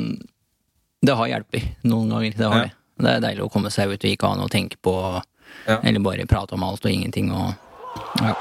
[1.02, 2.34] det har hjulpet noen ganger.
[2.38, 2.64] Det har Ja.
[2.64, 2.72] det.
[3.02, 4.94] Det er deilig å komme seg ut og ikke ha noe å tenke på,
[5.68, 5.80] Ja.
[5.84, 7.32] eller bare prate om alt og ingenting.
[7.32, 7.54] Og,
[8.22, 8.36] ja.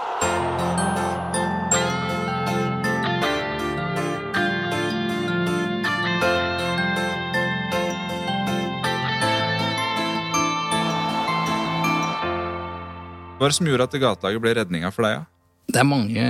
[13.38, 15.14] Hva er det som gjorde at gatelaget ble redninga for deg?
[15.16, 15.22] Ja?
[15.70, 16.24] Det er mange,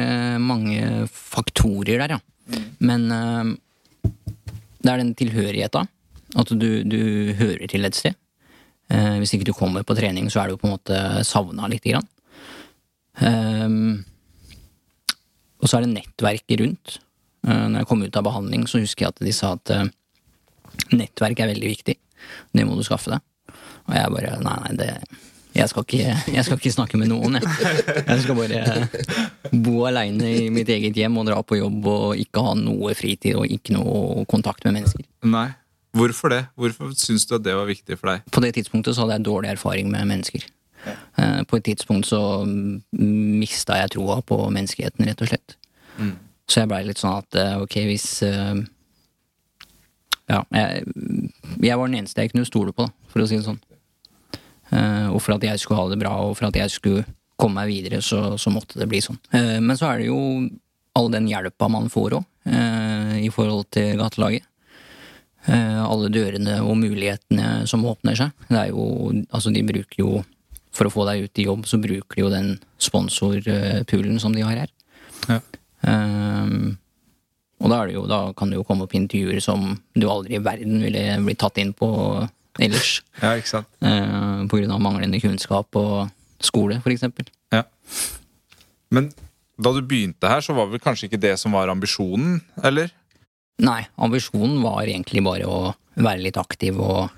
[0.44, 2.20] mange faktorer der, ja.
[2.78, 4.10] Men uh,
[4.80, 5.84] det er den tilhørigheta.
[6.38, 7.00] At du, du
[7.38, 8.16] hører til et sted.
[8.90, 11.94] Uh, hvis ikke du kommer på trening, så er du på en måte savna lite
[11.94, 12.08] grann.
[13.20, 14.04] Um,
[15.60, 16.98] og så er det nettverket rundt.
[17.46, 19.88] Uh, når jeg kom ut av behandling, så husker jeg at de sa at uh,
[20.94, 21.96] nettverk er veldig viktig.
[22.56, 23.26] Det må du skaffe deg.
[23.88, 24.90] Og jeg bare Nei, nei, det
[25.54, 28.04] jeg skal, ikke, jeg skal ikke snakke med noen, jeg.
[28.06, 28.88] Jeg skal bare
[29.64, 33.38] bo aleine i mitt eget hjem og dra på jobb og ikke ha noe fritid
[33.40, 35.04] og ikke noe kontakt med mennesker.
[35.26, 35.48] Nei.
[35.96, 36.44] Hvorfor det?
[36.54, 38.26] Hvorfor syns du at det var viktig for deg?
[38.30, 40.44] På det tidspunktet så hadde jeg dårlig erfaring med mennesker.
[40.86, 40.94] Ja.
[41.50, 45.56] På et tidspunkt så mista jeg troa på menneskeheten, rett og slett.
[46.50, 48.62] Så jeg blei litt sånn at eh, ok, hvis eh,
[50.30, 50.86] Ja, jeg,
[51.62, 53.58] jeg var den eneste jeg kunne stole på, da, for å si det sånn.
[54.70, 57.04] Eh, Og for at jeg skulle ha det bra, og for at jeg skulle
[57.40, 59.18] komme meg videre, så, så måtte det bli sånn.
[59.32, 60.20] Eh, Men så er det jo
[60.98, 62.24] all den hjelpa man får òg,
[63.20, 64.42] i forhold til gatelaget.
[65.48, 68.32] Eh, alle dørene og mulighetene som åpner seg.
[68.48, 70.24] Det er jo, altså de bruker jo
[70.70, 74.44] For å få deg ut i jobb, så bruker de jo den sponsorpoolen som de
[74.46, 74.70] har her.
[75.26, 75.40] Ja.
[75.82, 76.76] Um,
[77.58, 80.38] og da, er det jo, da kan det jo komme opp intervjuer som du aldri
[80.38, 81.88] i verden ville blitt tatt inn på
[82.60, 83.00] ellers.
[83.22, 83.68] Ja, ikke sant?
[83.82, 86.10] eh, på grunn av manglende kunnskap og
[86.44, 87.28] skole, for eksempel.
[87.52, 87.64] Ja.
[88.94, 89.10] Men
[89.60, 92.92] da du begynte her, så var vel kanskje ikke det som var ambisjonen, eller?
[93.60, 97.10] Nei, ambisjonen var egentlig bare å være litt aktiv og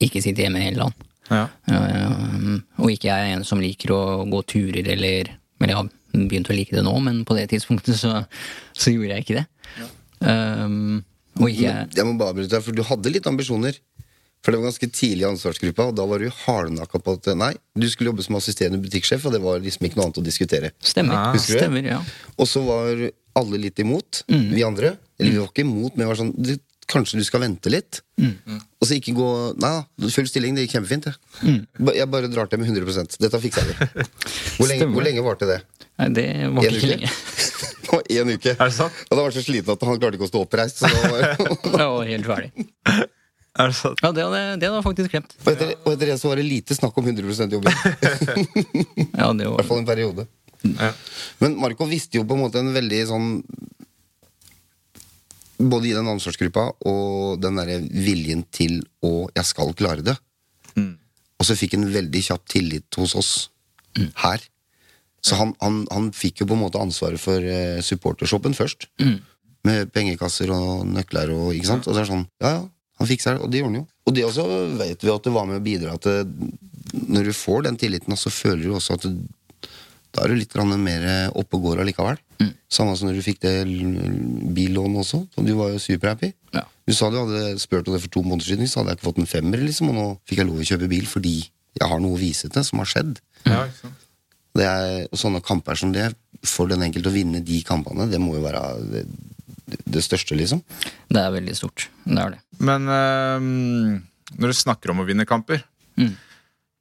[0.00, 1.08] ikke sitte hjemme hele dagen.
[1.30, 1.44] Ja.
[1.70, 5.28] Um, og ikke jeg er en som liker å gå turer eller
[5.60, 5.90] Eller jeg har
[6.26, 8.24] begynt å like det nå, men på det tidspunktet så,
[8.72, 9.44] så gjorde jeg ikke det.
[10.24, 11.02] Um,
[11.38, 13.76] og ikke jeg Jeg må bare avbryte deg, for du hadde litt ambisjoner.
[14.40, 17.50] For det var ganske tidlig i ansvarsgruppa, og da var du hardnakka på at nei,
[17.76, 20.70] du skulle jobbe som assisterende butikksjef, og det var liksom ikke noe annet å diskutere.
[20.80, 21.18] Stemmer.
[21.18, 21.26] ja.
[21.36, 21.66] Husker du det?
[21.66, 22.00] Stemmer, ja.
[22.40, 23.04] Og så var
[23.40, 24.94] alle litt imot, vi andre.
[25.20, 26.54] Eller vi var ikke imot, men vi var sånn du,
[26.90, 28.00] Kanskje du skal vente litt?
[28.18, 29.26] Og så ikke gå
[29.62, 31.12] Nei da, full stilling, det gikk kjempefint, det.
[31.46, 31.60] Mm.
[31.94, 33.76] Jeg bare drar til med 100 Dette fikser jeg.
[34.56, 34.96] Hvor lenge, Stemmer.
[34.96, 35.60] hvor lenge varte det?
[36.00, 36.90] Nei, det var En ikke uke?
[36.96, 37.12] lenge.
[37.90, 38.52] Det var én uke.
[38.56, 38.98] Er det sant?
[39.06, 40.82] Og da var så sliten at han klarte ikke å stå oppreist.
[40.82, 40.90] Så
[41.78, 42.66] da var helt ferdig.
[43.58, 43.98] Er det sant?
[44.04, 45.32] Ja, det hadde, det hadde jeg faktisk glemt.
[45.40, 47.74] og, etter, og etter det så var det lite snakk om 100 jobbing.
[47.74, 50.26] I Ja, det var hvert fall en periode.
[50.62, 50.92] Ja.
[51.40, 53.28] Men Marco visste jo på en måte en veldig sånn
[55.60, 60.16] Både i den ansvarsgruppa og den derre viljen til å 'jeg skal klare det'.
[60.72, 60.94] Mm.
[61.36, 63.32] Og så fikk han veldig kjapt tillit hos oss
[64.24, 64.40] her.
[65.20, 68.88] Så han, han, han fikk jo på en måte ansvaret for uh, supportershoppen først.
[69.68, 71.84] Med pengekasser og nøkler og ikke sant.
[71.84, 72.62] Og så er det sånn, ja ja,
[73.00, 73.86] han fiksa det, og det gjorde han jo.
[74.06, 74.46] Og det også
[74.80, 76.32] vet vi at det var med å bidra til
[76.90, 79.20] Når du får den tilliten, så føler du også at du,
[80.10, 81.04] da er du litt mer
[81.38, 82.18] oppe og går allikevel.
[82.70, 83.54] Samme som når du fikk det
[84.56, 85.22] billånet også.
[85.38, 86.32] Og du var jo superhappy.
[86.54, 86.64] Ja.
[86.86, 89.08] Du sa du hadde spurt om det for to måneder siden, så hadde jeg ikke
[89.08, 91.34] fått en femmer, liksom, og nå fikk jeg lov å kjøpe bil fordi
[91.78, 93.20] jeg har noe å vise til som har skjedd.
[93.46, 94.06] Ja, ikke sant?
[94.58, 96.08] Det er, og sånne kamper som det,
[96.42, 99.04] for den enkelte å vinne de kampene, det må jo være det,
[99.86, 100.64] det største, liksom.
[101.06, 101.86] Det er veldig stort.
[102.02, 102.40] Det er det.
[102.60, 104.00] Men uh,
[104.36, 105.64] når du snakker om å vinne kamper,
[106.00, 106.14] Mm.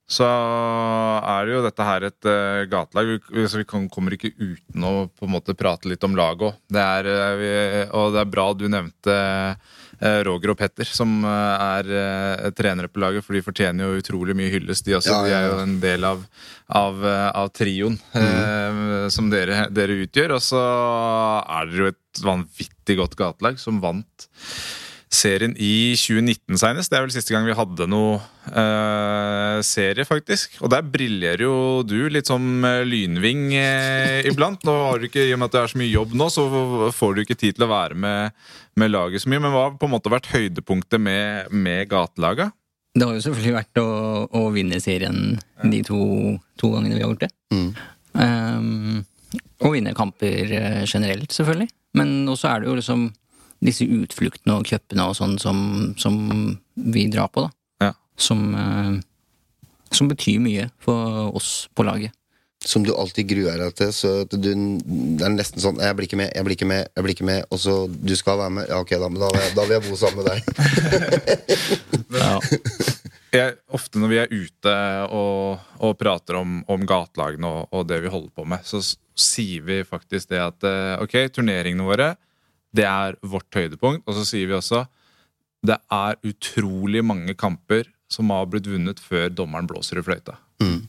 [0.07, 3.09] så er det jo dette her et uh, gatelag.
[3.27, 6.45] Vi, så vi kan, kommer ikke uten å på en måte prate litt om laget
[6.47, 6.61] òg.
[6.71, 11.89] Det eh, og det er bra du nevnte uh, Roger og Petter, som er
[12.55, 15.11] trenere på laget, for de fortjener jo utrolig mye hyllest, de også.
[15.11, 16.21] Ja, ja, ja, er jo en del av,
[16.79, 17.01] av,
[17.35, 19.09] av trioen mm.
[19.11, 20.37] som dere, dere utgjør.
[20.37, 20.61] Og så
[21.43, 24.29] er dere jo et vanvittig godt gatelag som vant
[25.09, 26.91] serien i 2019 senest.
[26.91, 30.59] Det er vel siste gang vi hadde noe eh, serie, faktisk.
[30.61, 31.55] Og der briljerer jo
[31.87, 34.61] du litt som eh, lynving eh, iblant.
[34.67, 36.45] Nå har du ikke, I og med at det er så mye jobb nå, så
[36.95, 38.37] får du ikke tid til å være med,
[38.79, 39.41] med laget så mye.
[39.41, 42.51] Men hva har på en måte vært høydepunktet med, med gatelaga?
[42.93, 43.89] Det har jo selvfølgelig vært å,
[44.29, 46.01] å vinne serien de to,
[46.59, 47.33] to, gangene vi har gjort det.
[47.53, 47.69] Mm.
[48.19, 50.53] Um, og vinne kamper
[50.89, 51.69] generelt, selvfølgelig.
[51.97, 53.09] Men også er det jo liksom
[53.65, 55.59] disse utfluktene og cupene og sånn som,
[55.99, 56.15] som,
[56.75, 57.89] vi drar på, da.
[57.89, 57.91] Ja.
[58.19, 58.95] Som, uh,
[59.91, 62.15] som betyr mye for oss på laget.
[62.65, 63.91] Som du alltid gruer deg til.
[63.95, 64.51] Så du, det
[65.23, 67.45] er nesten sånn 'Jeg blir ikke med, jeg blir ikke med', jeg blir ikke med
[67.47, 68.67] og så 'Du skal være med'.
[68.67, 70.39] Ja, ok, da, men da, da vil jeg bo sammen med deg.
[72.23, 72.35] ja.
[73.31, 74.75] jeg, ofte når vi er ute
[75.15, 78.83] og, og prater om, om gatelagene og, og, det vi holder på med, så
[79.15, 82.13] sier vi faktisk det at eh, ok, turneringene våre
[82.75, 84.05] det er vårt høydepunkt.
[84.07, 84.85] Og så sier vi også
[85.65, 90.37] det er utrolig mange kamper som har blitt vunnet før dommeren blåser i fløyta.
[90.63, 90.87] Mm.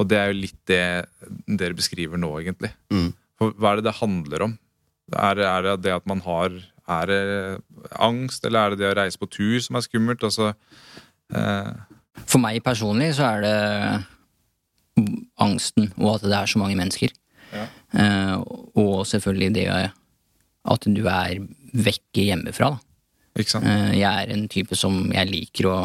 [0.00, 0.84] Og det er jo litt det
[1.60, 2.72] dere beskriver nå, egentlig.
[2.92, 3.12] Mm.
[3.38, 4.56] For hva er det det handler om?
[5.10, 6.54] Er, er, det det at man har
[6.90, 7.62] Er det
[7.98, 10.24] angst, eller er det det å reise på tur som er skummelt?
[10.26, 10.52] Altså,
[11.34, 11.70] eh.
[12.26, 13.58] For meg personlig så er det
[15.38, 17.14] angsten og at det er så mange mennesker.
[17.54, 17.66] Ja.
[17.94, 18.34] Eh,
[18.74, 19.68] og selvfølgelig det
[20.68, 22.74] at du er vekke hjemmefra.
[22.74, 23.40] Da.
[23.40, 23.68] Ikke sant?
[23.68, 25.78] Eh, jeg er en type som jeg liker å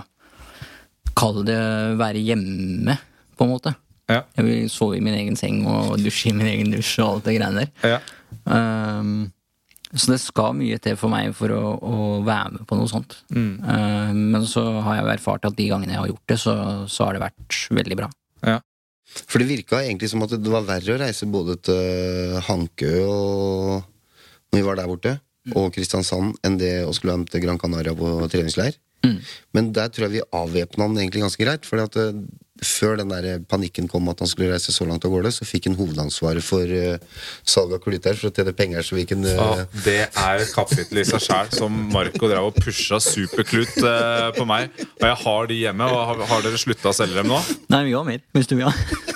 [1.16, 1.62] kalle det
[2.00, 2.98] være hjemme,
[3.36, 3.76] på en måte.
[4.12, 4.22] Ja.
[4.38, 7.30] Jeg vil sove i min egen seng og dusje i min egen dusj og alt
[7.30, 7.96] det greiene der.
[7.96, 8.02] Ja.
[8.46, 9.32] Um,
[9.96, 13.18] så det skal mye til for meg for å, å være med på noe sånt.
[13.32, 13.52] Mm.
[13.64, 16.56] Uh, men så har jeg jo erfart at de gangene jeg har gjort det, så,
[16.92, 18.12] så har det vært veldig bra.
[18.46, 18.60] Ja.
[19.16, 23.92] For det virka egentlig som at det var verre å reise både til Hankø og
[24.56, 25.18] når vi var der borte,
[25.50, 25.58] mm.
[25.60, 28.80] og Kristiansand, enn det å skulle være med til Gran Canaria på treningsleir.
[29.06, 29.20] Mm.
[29.54, 31.68] Men der tror jeg vi avvæpna han egentlig ganske greit.
[31.68, 32.24] Fordi at uh,
[32.66, 35.68] før den der panikken kom at han skulle reise så langt av gårde, så fikk
[35.70, 38.86] han hovedansvaret for uh, salg av kluter for å tjene penger.
[38.88, 39.36] så vi kunne...
[39.36, 39.44] Uh...
[39.44, 44.32] Ah, det er et kapittel i seg sjæl, som Marco drev og pusha superklut uh,
[44.38, 44.72] på meg.
[44.96, 45.92] Og jeg har de hjemme.
[45.92, 47.44] og Har, har dere slutta å selge dem nå?
[47.76, 49.14] Nei, vi har mer, hvis du vil ha.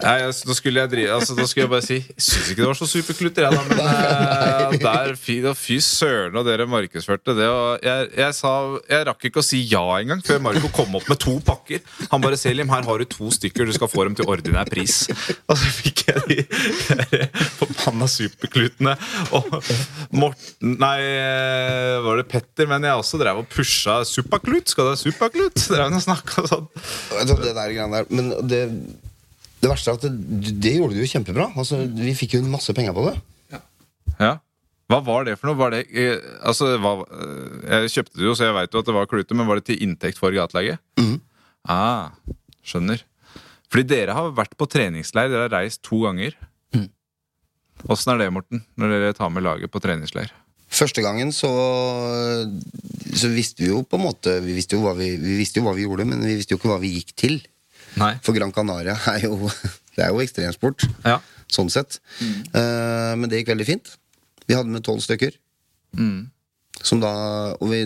[0.00, 2.62] Nei, altså, da skulle jeg drive altså, Da skulle jeg bare si Jeg syns ikke
[2.62, 3.62] det var så superklutter, jeg, da.
[3.68, 7.48] Men uh, der, fy, fy søren og dere markedsførte det.
[7.50, 8.52] Og jeg, jeg, sa
[8.90, 11.82] Jeg rakk ikke å si ja engang før Marco kom opp med to pakker.
[12.12, 13.68] Han bare 'Selim, her har du to stykker.
[13.68, 15.02] Du skal få dem til ordinær pris'.
[15.50, 16.38] Og så fikk jeg de,
[17.12, 17.20] de
[17.58, 18.96] forbanna superklutene.
[19.36, 19.50] Og
[20.16, 20.96] Morten Nei,
[22.04, 22.68] var det Petter?
[22.70, 24.72] Men jeg også drev og pusha 'Supaklut'.
[24.72, 25.60] Skal du ha supaklut?
[25.70, 26.68] Drev og snakka sånn.
[27.26, 28.10] Det der der.
[28.10, 28.64] Men det
[29.60, 31.50] det verste er at det, det gjorde du jo kjempebra.
[31.60, 33.16] Altså, vi fikk jo masse penger på det.
[33.52, 33.60] Ja.
[34.16, 34.32] ja.
[34.90, 35.58] Hva var det for noe?
[35.60, 38.88] Var det, eh, altså, hva, eh, jeg kjøpte det jo, så jeg veit jo at
[38.88, 40.80] det var klute, men var det til inntekt for gatelaget?
[40.98, 41.20] Mm.
[41.70, 42.16] Ah,
[42.66, 43.04] skjønner.
[43.70, 45.30] Fordi dere har vært på treningsleir.
[45.30, 46.34] Dere har reist to ganger.
[46.74, 46.88] Mm.
[47.92, 50.32] Åssen er det, Morten, når dere tar med laget på treningsleir?
[50.70, 51.50] Første gangen så,
[53.18, 55.74] så visste vi jo på en måte vi visste jo, vi, vi visste jo hva
[55.74, 57.40] vi gjorde, men vi visste jo ikke hva vi gikk til.
[57.98, 58.12] Nei.
[58.24, 59.50] For Gran Canaria er jo,
[59.96, 61.18] det er jo ekstremsport, ja.
[61.50, 61.98] sånn sett.
[62.20, 62.36] Mm.
[62.54, 63.94] Uh, men det gikk veldig fint.
[64.46, 65.34] Vi hadde med tolv stykker.
[65.98, 66.30] Mm.
[66.80, 67.10] Som da,
[67.58, 67.82] og vi,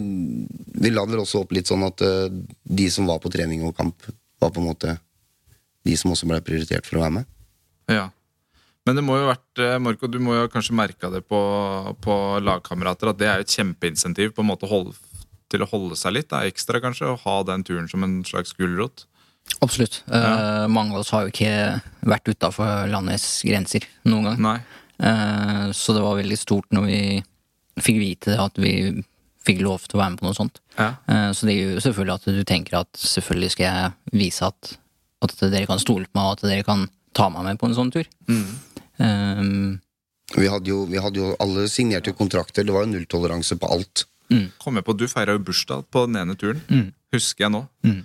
[0.81, 2.29] vi la vel også opp litt sånn at uh,
[2.65, 4.07] de som var på trening og kamp,
[4.43, 4.99] var på en måte
[5.85, 7.33] de som også ble prioritert for å være med.
[7.93, 8.09] Ja.
[8.85, 11.41] Men det må jo vært, eh, Marco, du må jo kanskje merka det på,
[12.05, 12.15] på,
[12.45, 14.93] lagkamerater at det er et kjempeinsentiv på en måte holde,
[15.53, 18.53] til å holde seg litt da, ekstra, kanskje, og ha den turen som en slags
[18.57, 19.07] gulrot.
[19.65, 20.03] Absolutt.
[20.11, 20.65] Ja.
[20.65, 24.63] Uh, mange av oss har jo ikke vært utafor landets grenser noen gang.
[25.01, 27.01] Uh, så det var veldig stort når vi
[27.83, 28.75] fikk vite at vi
[29.45, 30.61] fikk lov til å være med på noe sånt.
[30.79, 30.95] Ja.
[31.09, 34.77] Uh, så det gjør jo selvfølgelig at du tenker at selvfølgelig skal jeg vise at,
[35.27, 37.77] at dere kan stole på meg, og at dere kan ta meg med på en
[37.77, 38.09] sånn tur.
[38.29, 38.47] Mm.
[40.35, 42.63] Vi, hadde jo, vi hadde jo Alle signerte kontrakter.
[42.63, 44.05] Det var jo nulltoleranse på alt.
[44.31, 44.53] Mm.
[44.63, 46.63] Kom med på, Du feira jo bursdag på den ene turen.
[46.71, 46.93] Mm.
[47.15, 47.65] Husker jeg nå.
[47.87, 48.03] Mm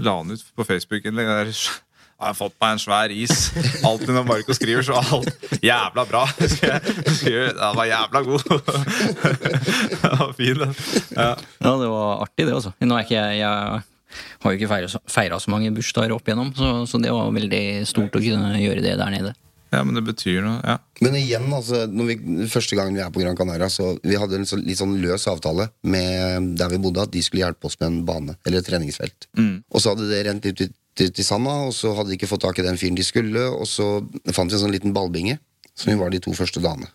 [0.00, 1.28] la han ut på Facebook-innlegg.
[2.22, 3.48] Jeg har fått meg en svær is.
[3.82, 6.22] Alltid når Marco skriver, så alt jævla bra.
[6.38, 8.44] Den var jævla god.
[10.02, 10.76] Den var fin, den.
[11.16, 11.32] Ja.
[11.34, 12.72] ja, det var artig, det, altså.
[12.78, 13.82] Nå er ikke jeg, jeg
[14.44, 18.14] har jo ikke feira så mange bursdager opp igjennom, så, så, det var veldig stort
[18.18, 19.34] å kunne gjøre det der nede.
[19.72, 20.76] Ja, men det betyr noe, ja.
[21.00, 22.16] Men igjen, altså, vi,
[22.52, 25.24] første gangen vi er på Gran Canaria, så vi hadde en så, litt sånn løs
[25.32, 28.68] avtale med der vi bodde, at de skulle hjelpe oss med en bane, eller et
[28.68, 29.30] treningsfelt.
[29.38, 29.54] Mm.
[29.72, 30.62] Og så hadde det rent ut
[31.00, 33.64] til sanda, og så hadde de ikke fått tak i den fyren de skulle, og
[33.70, 33.88] så
[34.28, 35.38] fant vi en sånn liten ballbinge,
[35.72, 36.92] som vi var de to første dagene.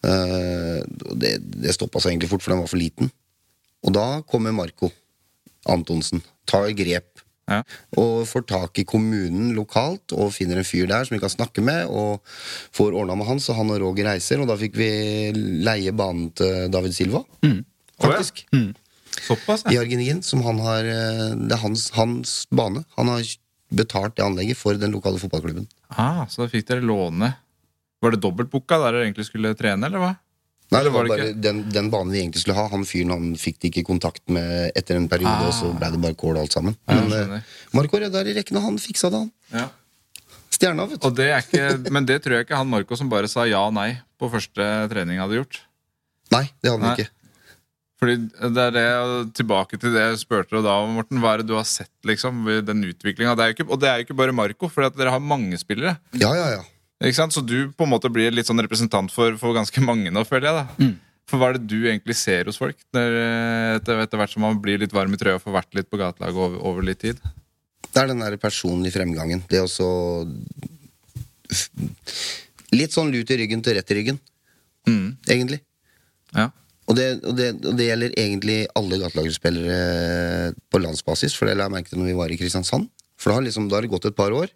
[0.00, 0.80] Uh,
[1.12, 3.12] det det stoppa seg egentlig fort, for den var for liten.
[3.84, 4.88] Og da kommer Marco
[5.68, 6.24] Antonsen.
[6.48, 7.09] Tar grep.
[7.50, 7.60] Ja.
[7.98, 11.64] Og får tak i kommunen lokalt og finner en fyr der som vi kan snakke
[11.66, 11.90] med.
[11.90, 12.22] Og
[12.76, 14.42] får ordna med han, så han og Roger reiser.
[14.42, 14.90] Og da fikk vi
[15.66, 17.24] leie banen til David Silva.
[18.00, 18.44] Faktisk.
[19.26, 19.82] Såpass, I ja.
[19.82, 20.22] Argentin.
[20.24, 22.84] Som han har eh, Det er hans, hans bane.
[22.96, 23.26] Han har
[23.70, 25.68] betalt det anlegget for den lokale fotballklubben.
[25.90, 27.32] Ah, så da fikk dere låne
[28.00, 30.14] Var det dobbeltbooka der dere egentlig skulle trene, eller hva?
[30.70, 32.68] Nei, det var var bare den, den banen vi egentlig skulle ha.
[32.70, 35.48] Han fyren han fikk de ikke kontakt med etter en periode, Ah.
[35.48, 36.76] og så ble det bare kål alt sammen.
[36.86, 37.36] Ja, Men skjønner.
[37.42, 39.32] eh, Marco redda i rekkene, han fiksa det, han.
[39.52, 39.68] Ja.
[40.54, 41.06] Stjerna, vet du.
[41.08, 43.62] Og det er ikke, men det tror jeg ikke han Marco som bare sa ja
[43.66, 45.60] og nei på første trening hadde gjort.
[46.30, 47.10] Nei, det hadde han ikke.
[48.00, 48.16] Fordi
[48.56, 51.18] det er det, Tilbake til det jeg spurte deg da, Morten.
[51.20, 53.34] Hva er det du har sett liksom, ved den utviklinga?
[53.34, 55.98] Og det er jo ikke bare Marco, for dere har mange spillere.
[56.16, 56.62] Ja, ja, ja.
[57.00, 57.32] Ikke sant?
[57.32, 60.50] Så du på en måte blir litt sånn representant for, for ganske mange nå, føler
[60.50, 60.56] jeg.
[60.88, 60.90] da
[61.30, 64.42] For hva er det du egentlig ser hos folk når, eh, etter, etter hvert som
[64.44, 67.00] man blir litt varm i trøya og får vært litt på gatelaget over, over litt
[67.00, 67.20] tid?
[67.90, 69.40] Det er den der personlige fremgangen.
[69.50, 69.88] Det å så
[72.70, 74.20] Litt sånn lut i ryggen til rett i ryggen,
[74.88, 75.16] Mm.
[75.28, 75.58] egentlig.
[76.34, 76.46] Ja.
[76.88, 81.66] Og det, og, det, og det gjelder egentlig alle gatelagerspillere på landsbasis, for det la
[81.66, 82.88] jeg merke til når vi var i Kristiansand.
[83.20, 84.48] For da har, liksom, da har det gått et par år,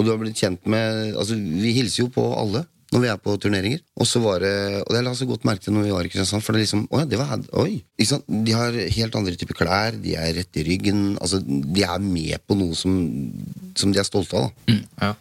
[0.00, 3.18] og du har blitt kjent med Altså, vi hilser jo på alle når vi er
[3.22, 3.82] på turneringer.
[4.02, 6.10] Og så var det Og det la så godt merke til når vi var i
[6.10, 7.78] Kristiansand, for det liksom Å ja, det var Oi!
[7.94, 8.26] Ikke sant?
[8.26, 11.04] De har helt andre typer klær, de er rett i ryggen.
[11.22, 12.96] Altså, de er med på noe som,
[13.78, 14.78] som de er stolte av, da.
[15.04, 15.12] Ja.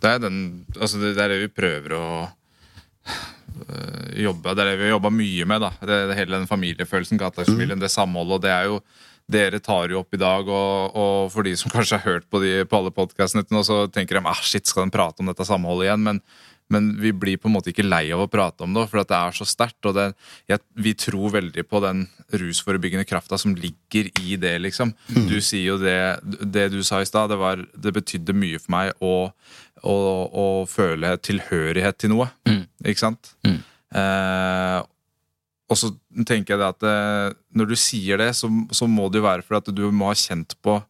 [0.00, 0.36] Det er, den,
[0.78, 5.10] altså det, er det vi prøver å øh, jobbe Det er det vi har jobba
[5.12, 5.60] mye med.
[5.66, 8.38] da det, det, Hele den familiefølelsen, gatelagsfamilien, det samholdet.
[8.38, 8.80] og det er jo
[9.30, 12.42] dere tar jo opp i dag, og, og for de som kanskje har hørt på,
[12.44, 15.30] de, på alle podkastene til nå, så tenker de ah, shit, skal de prate om
[15.30, 16.06] dette samholdet igjen?
[16.06, 16.22] Men,
[16.70, 19.10] men vi blir på en måte ikke lei av å prate om det, for at
[19.10, 19.80] det er så sterkt.
[19.90, 20.06] Og det,
[20.50, 24.94] jeg, vi tror veldig på den rusforebyggende krafta som ligger i det, liksom.
[25.26, 28.92] Du sier jo det Det du sa i stad, det, det betydde mye for meg
[29.02, 29.14] å,
[29.82, 29.96] å,
[30.30, 32.30] å føle tilhørighet til noe.
[32.86, 33.34] Ikke sant?
[33.90, 34.78] Eh,
[35.70, 35.92] og så
[36.26, 39.46] tenker jeg det at eh, når du sier det, så, så må det jo være
[39.46, 40.80] for at du må ha kjent på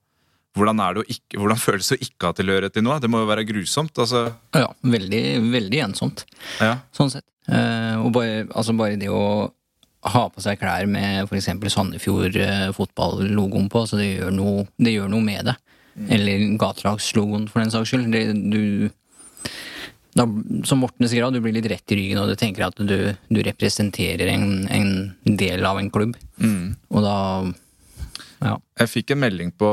[0.58, 2.98] hvordan, det ikke, hvordan føles det å ikke ha tilhørighet til noe?
[3.02, 3.94] Det må jo være grusomt.
[4.02, 4.24] altså
[4.56, 6.24] Ja, veldig, veldig ensomt,
[6.58, 6.80] ja.
[6.96, 7.26] sånn sett.
[7.50, 9.50] Eh, og bare, altså bare det å
[10.10, 11.50] ha på seg klær med f.eks.
[11.74, 15.56] Sandefjord eh, fotball-logoen på, så det gjør noe, det gjør noe med det.
[16.10, 18.08] Eller gatelagslogoen, for den saks skyld.
[18.14, 18.88] Det, du,
[20.16, 20.24] da,
[20.66, 23.12] som Morten sier, da, du blir litt rett i ryggen, og du tenker at du,
[23.30, 24.90] du representerer en, en
[25.24, 26.16] del av en klubb.
[26.90, 27.18] Og da
[28.40, 28.56] Ja.
[28.80, 29.68] Jeg fikk en melding på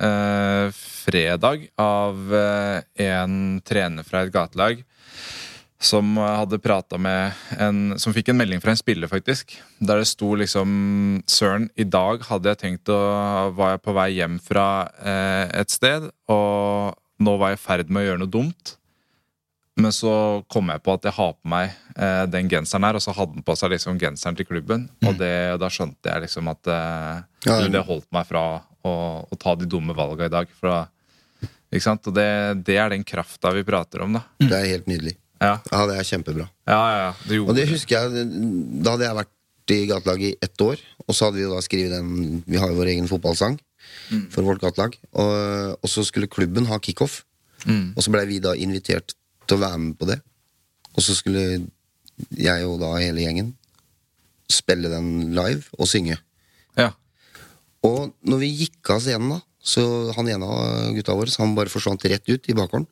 [0.00, 0.70] eh,
[1.04, 4.80] fredag av eh, en trener fra et gatelag
[5.82, 9.56] som hadde prata med en Som fikk en melding fra en spiller, faktisk.
[9.82, 13.00] Der det sto liksom Søren, i dag hadde jeg tenkt å
[13.58, 14.66] Var jeg på vei hjem fra
[15.02, 18.76] eh, et sted, og nå var jeg i ferd med å gjøre noe dumt.
[19.80, 20.12] Men så
[20.52, 23.38] kom jeg på at jeg har på meg eh, den genseren her, og så hadde
[23.38, 24.88] han på seg liksom genseren til klubben.
[25.08, 25.30] Og det,
[25.62, 28.42] da skjønte jeg liksom at eh, Ja, det holdt meg fra
[28.84, 28.92] å,
[29.32, 30.50] å ta de dumme valga i dag.
[30.60, 32.04] For da, ikke sant?
[32.10, 32.28] Og det,
[32.68, 34.26] det er den krafta vi prater om, da.
[34.44, 35.16] Det er helt nydelig.
[35.42, 36.44] Ja, Ja, det er kjempebra.
[36.68, 36.98] ja, ja.
[37.06, 37.12] ja.
[37.26, 38.26] Det Og det husker jeg,
[38.84, 41.92] Da hadde jeg vært i gatelaget i ett år, og så hadde vi da skrevet
[41.96, 43.56] den Vi har jo vår egen fotballsang
[44.34, 44.98] for vårt gatelag.
[45.16, 47.22] Og, og så skulle klubben ha kickoff,
[47.62, 47.92] Mm.
[47.94, 49.12] og så blei vi da invitert
[49.46, 50.18] til å være med på det.
[50.92, 51.44] Og så skulle
[52.36, 53.54] jeg og da hele gjengen
[54.52, 56.18] spille den live og synge.
[56.76, 56.92] ja.
[57.82, 61.72] Og når vi gikk av scenen, da, så han ene av gutta våre han bare
[61.72, 62.86] forsvant rett ut i bakgården.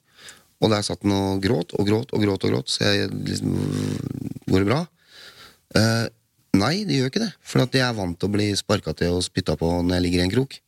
[0.61, 2.45] Og der satt han og gråt og gråt og gråt.
[2.45, 3.55] og gråt Så jeg liksom
[4.51, 4.81] Går det bra?
[5.79, 6.07] Eh,
[6.59, 7.31] nei, det gjør ikke det.
[7.41, 10.05] For at jeg er vant til å bli sparka til og spytta på når jeg
[10.07, 10.59] ligger i en krok.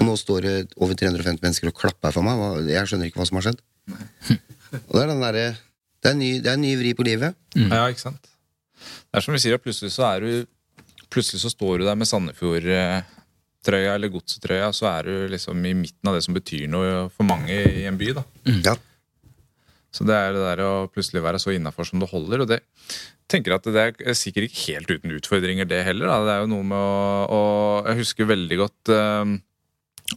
[0.00, 2.66] Og nå står det over 350 mennesker og klapper for meg.
[2.66, 3.62] Jeg skjønner ikke hva som har skjedd.
[4.72, 5.46] Og det er den derre
[6.02, 7.34] det, er en ny- det er en ny vri på livet.
[7.54, 8.22] ja, ikke sant?
[8.82, 10.46] Det er som vi sier, at plutselig så er du
[11.12, 16.08] Plutselig så står du der med Sandefjord-trøya eller Godset-trøya, så er du liksom i midten
[16.08, 18.14] av det som betyr noe for mange i en by.
[18.16, 18.22] da
[18.64, 18.74] Ja.
[19.92, 22.40] Så det er det der å plutselig være så innafor som det holder.
[22.40, 22.62] Og det
[23.28, 23.76] tenker at det
[24.08, 26.06] er sikkert ikke helt uten utfordringer, det heller.
[26.08, 26.16] Da.
[26.24, 27.42] Det er jo noe med å å
[27.90, 29.36] jeg husker veldig godt eh,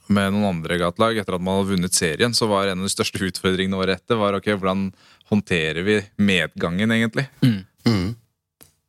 [0.07, 2.93] med noen andre gatelag, etter at man hadde vunnet serien, så var en av de
[2.93, 4.89] største utfordringene året etter var ok, hvordan
[5.31, 7.27] håndterer vi medgangen, egentlig?
[7.41, 7.63] Mm.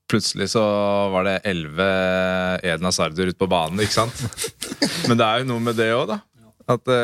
[0.06, 0.62] Plutselig så
[1.10, 1.86] var det elleve
[2.62, 4.20] Edna Sardur ute på banen, ikke sant?
[5.08, 6.20] Men det er jo noe med det òg, da.
[6.70, 7.00] At det,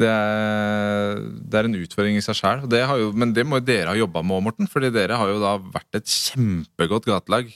[0.00, 2.66] det er, det er en utfordring i seg sjæl.
[3.16, 4.68] Men det må jo dere ha jobba med òg, Morten.
[4.70, 7.52] Fordi dere har jo da vært et kjempegodt gatelag.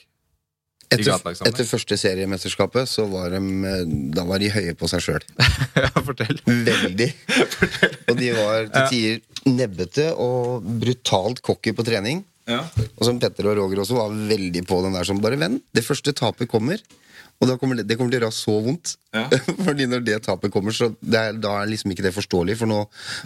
[0.88, 3.82] Etter, etter første seriemesterskapet så var de eh,
[4.16, 5.26] Da var de høye på seg sjøl.
[6.08, 6.38] fortell.
[6.46, 7.08] Veldig.
[8.08, 12.22] Og de var til tider nebbete og brutalt cocky på trening.
[12.48, 12.62] Ja.
[12.96, 15.58] Og som Petter og Roger også var veldig på den der som bare venn.
[15.76, 16.80] Det første tapet kommer,
[17.38, 18.94] og kommer det, det kommer til å gjøre så vondt.
[19.14, 19.26] Ja.
[19.66, 22.56] Fordi når det tapet kommer, så det er, da er liksom ikke det forståelig.
[22.60, 22.80] For nå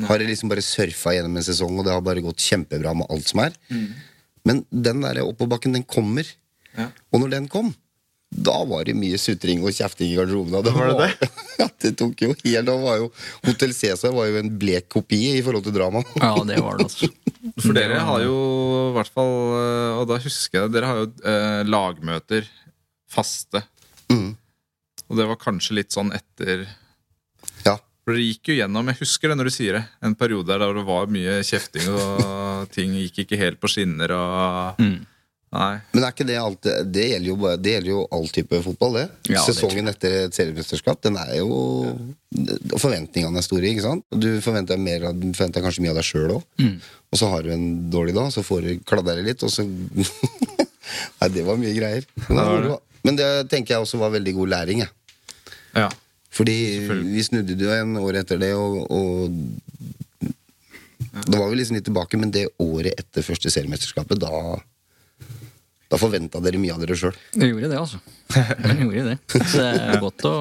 [0.08, 3.08] har de liksom bare surfa gjennom en sesong, og det har bare gått kjempebra med
[3.14, 3.56] alt som er.
[4.48, 6.26] Men den der oppoverbakken, den kommer.
[6.78, 6.88] Ja.
[7.12, 7.72] Og når den kom,
[8.32, 10.54] da var det mye sutring og kjefting i garderoben.
[10.64, 11.28] Det, Var det det?
[11.60, 12.80] Ja, det tok jo helt av.
[12.80, 13.10] var jo
[13.44, 16.00] Hotell Cæsar var jo en blek kopi i forhold til drama.
[16.16, 17.10] Ja, det var det, altså.
[17.62, 18.36] For dere har jo
[18.88, 22.48] i hvert fall eh, Og da husker jeg Dere har jo eh, lagmøter
[23.12, 23.60] faste.
[24.08, 24.30] Mm.
[25.10, 26.64] Og det var kanskje litt sånn etter
[27.66, 27.76] Ja.
[28.02, 30.72] For dere gikk jo gjennom, jeg husker det når du sier det, en periode der
[30.80, 35.02] det var mye kjefting, og ting gikk ikke helt på skinner og Mm.
[35.52, 35.82] Nei.
[35.92, 39.02] Men er ikke det alt Det gjelder jo, det gjelder jo all type fotball, det.
[39.28, 41.48] Ja, det Sesongen etter et seriemesterskap, den er jo
[41.84, 41.96] ja.
[42.80, 44.06] Forventningene er store, ikke sant?
[44.08, 46.46] Du forventer, mer, du forventer kanskje mye av deg sjøl òg.
[46.62, 46.78] Mm.
[47.12, 49.66] Og så har du en dårlig dag, så får du kladda litt, og så
[51.20, 52.08] Nei, det var mye greier.
[52.24, 54.92] Men det var men det tenker jeg også var veldig god læring, jeg.
[55.74, 55.88] Ja.
[56.32, 56.56] Fordi
[57.02, 59.30] vi snudde jo en år etter det, og, og
[61.12, 64.30] Da var vi liksom litt tilbake, men det året etter første seriemesterskapet, da
[65.92, 67.16] Da forventa dere mye av dere sjøl.
[67.36, 68.00] Vi gjorde det, altså.
[68.64, 69.16] Vi gjorde det.
[69.36, 70.34] Så det er godt å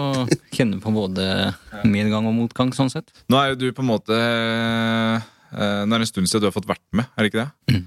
[0.56, 1.26] kjenne på både
[1.84, 3.12] medgang og motgang, sånn sett.
[3.28, 6.48] Nå er jo du på en måte eh, Nå er det en stund siden du
[6.48, 7.82] har fått vært med, er det ikke det?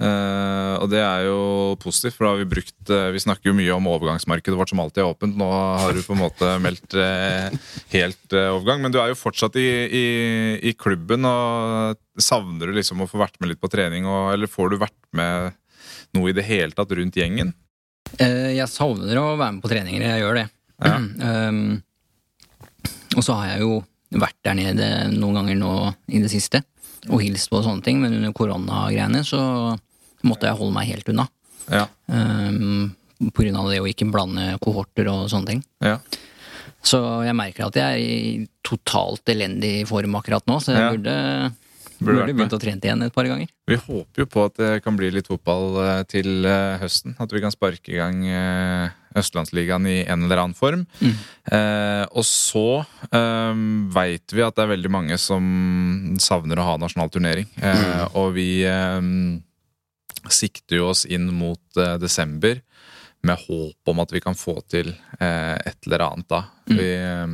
[0.00, 1.40] Eh, og det er jo
[1.80, 4.80] positivt, for da har vi brukt uh, Vi snakker jo mye om overgangsmarkedet vårt som
[4.80, 5.36] alltid er åpent.
[5.36, 7.52] Nå har du på en måte meldt uh,
[7.92, 9.68] helt eh, overgang, men du er jo fortsatt i,
[10.00, 10.06] i,
[10.70, 11.28] i klubben.
[11.28, 14.80] og Savner du liksom å få vært med litt på trening, og, eller får du
[14.80, 15.52] vært med
[16.16, 17.52] noe i det hele tatt rundt gjengen?
[18.18, 20.46] Eh, Jeg savner å være med på treninger, jeg gjør det.
[20.84, 20.96] Ja.
[20.98, 21.82] Um,
[23.16, 23.80] og så har jeg jo
[24.20, 25.72] vært der nede noen ganger nå
[26.10, 26.62] i det siste
[27.08, 29.40] og hilst på og sånne ting, men under koronagreiene så
[30.26, 31.24] måtte jeg holde meg helt unna.
[31.72, 31.86] Ja.
[32.12, 32.90] Um,
[33.30, 35.62] på grunn av det å ikke blande kohorter og sånne ting.
[35.84, 35.98] ja.
[36.80, 36.96] Så
[37.26, 40.92] jeg merker at jeg er i totalt elendig form akkurat nå, så jeg Ja.
[40.94, 41.16] burde,
[42.00, 43.48] Burde burde, begynt å trene igjen et par ganger.
[43.68, 47.12] Vi håper jo på at det kan bli litt fotball eh, til eh, høsten.
[47.20, 48.88] At vi kan sparke i gang eh,
[49.20, 50.86] Østlandsligaen i en eller annen form.
[51.04, 52.64] Eh, og så
[53.12, 53.60] eh,
[53.92, 57.48] veit vi at det er veldig mange som savner å ha nasjonal turnering.
[57.60, 59.00] Eh, Og vi eh,
[60.30, 61.60] sikter jo oss inn mot
[62.00, 62.60] desember
[63.22, 66.38] med håp om at vi kan få til et eller annet da.
[66.70, 67.26] Vi, eh,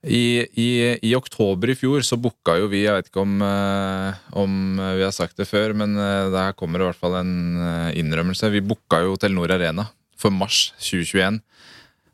[0.00, 0.68] i, i,
[1.04, 4.54] I oktober i fjor så booka jo vi, jeg vet ikke om, eh, om
[4.96, 8.48] vi har sagt det før, men eh, der kommer i hvert fall en eh, innrømmelse.
[8.54, 11.42] Vi booka jo Telenor Arena for mars 2021.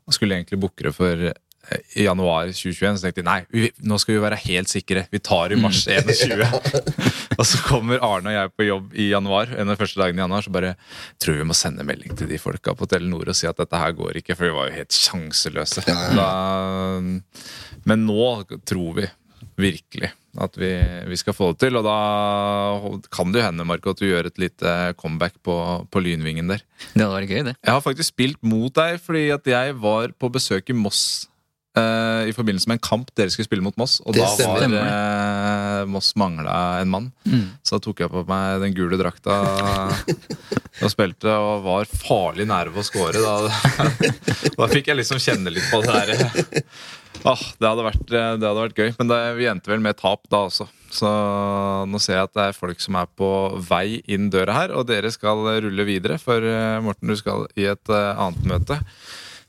[0.07, 1.37] Og skulle egentlig booke det for eh,
[1.95, 5.03] i januar 2021, så tenkte jeg nei, vi, nå skal vi være helt sikre.
[5.11, 6.45] Vi tar i mars 21.
[7.39, 10.21] og så kommer Arne og jeg på jobb i januar, en av de første dagene
[10.21, 10.73] i januar, så bare
[11.21, 13.95] tror vi må sende melding til de folka på Telenor og si at dette her
[13.97, 15.83] går ikke, for vi var jo helt sjanseløse.
[16.17, 16.29] Da,
[17.87, 18.31] men nå
[18.67, 19.09] tror vi
[19.57, 20.69] virkelig at vi,
[21.09, 21.97] vi skal få det til, og da
[23.13, 25.55] kan det jo hende, Marco, at du gjør et lite comeback på,
[25.89, 26.61] på lynvingen der.
[26.93, 27.55] Det hadde vært gøy, det.
[27.63, 31.25] Jeg har faktisk spilt mot deg fordi at jeg var på besøk i Moss
[32.27, 33.99] i forbindelse med en kamp dere skulle spille mot Moss.
[34.05, 34.77] Og Det da stemmer.
[34.77, 37.09] var eh, Moss mangla en mann.
[37.27, 37.45] Mm.
[37.63, 39.39] Så da tok jeg på meg den gule drakta
[40.83, 43.17] og spilte og var farlig nære på å score.
[43.21, 43.83] Da,
[44.59, 46.65] da fikk jeg liksom kjenne litt på det der.
[47.25, 48.91] Ah, det, hadde vært, det hadde vært gøy.
[48.99, 50.67] Men det, vi endte vel med tap da også.
[50.93, 51.09] Så
[51.89, 53.29] nå ser jeg at det er folk som er på
[53.67, 56.19] vei inn døra her, og dere skal rulle videre.
[56.21, 58.79] For eh, Morten, du skal i et eh, annet møte.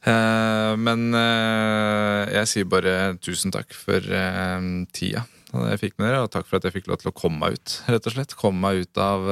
[0.09, 2.95] Eh, men eh, jeg sier bare
[3.25, 6.91] tusen takk for eh, tida jeg fikk med dere, og takk for at jeg fikk
[6.91, 7.77] lov til å komme meg ut.
[7.89, 8.35] rett og slett.
[8.37, 9.23] Komme meg ut av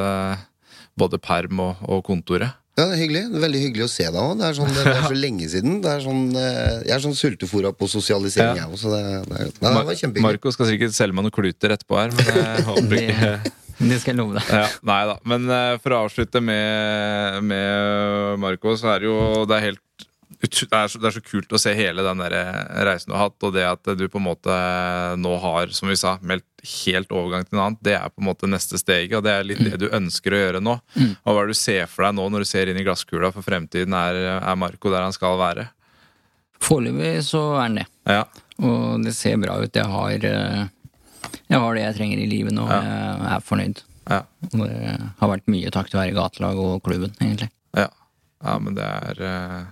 [0.96, 2.54] både perm og, og kontoret.
[2.76, 3.22] Ja, det er hyggelig.
[3.34, 4.32] Det er veldig hyggelig å se deg òg.
[4.40, 5.76] Det, sånn, det er så lenge siden.
[5.84, 8.64] Det er sånn, jeg er sånn sultefora på sosialisering, Ja.
[8.64, 8.80] jeg òg.
[8.80, 10.24] Så det, det, det var kjempehyggelig.
[10.24, 13.30] Marco skal sikkert selge meg noen kluter etterpå her, men jeg håper ikke
[13.92, 14.50] Det skal jeg love deg.
[14.56, 15.18] ja, Nei da.
[15.34, 15.48] Men
[15.84, 19.18] for å avslutte med, med Marco, så er det jo
[19.52, 20.08] det er helt
[20.46, 22.34] det er, så, det er så kult å se hele den der
[22.86, 24.56] reisen du har hatt, og det at du på en måte
[25.20, 28.28] nå har, som vi sa, meldt helt overgang til noe annet, det er på en
[28.28, 30.76] måte neste steget, og det er litt det du ønsker å gjøre nå.
[31.22, 33.30] Og hva er det du ser for deg nå når du ser inn i glasskula
[33.34, 33.94] for fremtiden?
[33.96, 35.68] Er, er Marco der han skal være?
[36.62, 37.86] Foreløpig så er han det.
[38.08, 38.24] Ja.
[38.64, 39.76] Og det ser bra ut.
[39.76, 40.64] Jeg har, eh,
[41.52, 42.64] jeg har det jeg trenger i livet nå.
[42.70, 42.80] Ja.
[42.80, 43.84] Jeg er fornøyd.
[44.06, 44.20] Ja.
[44.52, 47.50] Og det har vært mye takk til å være i gatelag og klubben, egentlig.
[47.76, 47.88] Ja.
[48.44, 49.64] ja, men det er eh,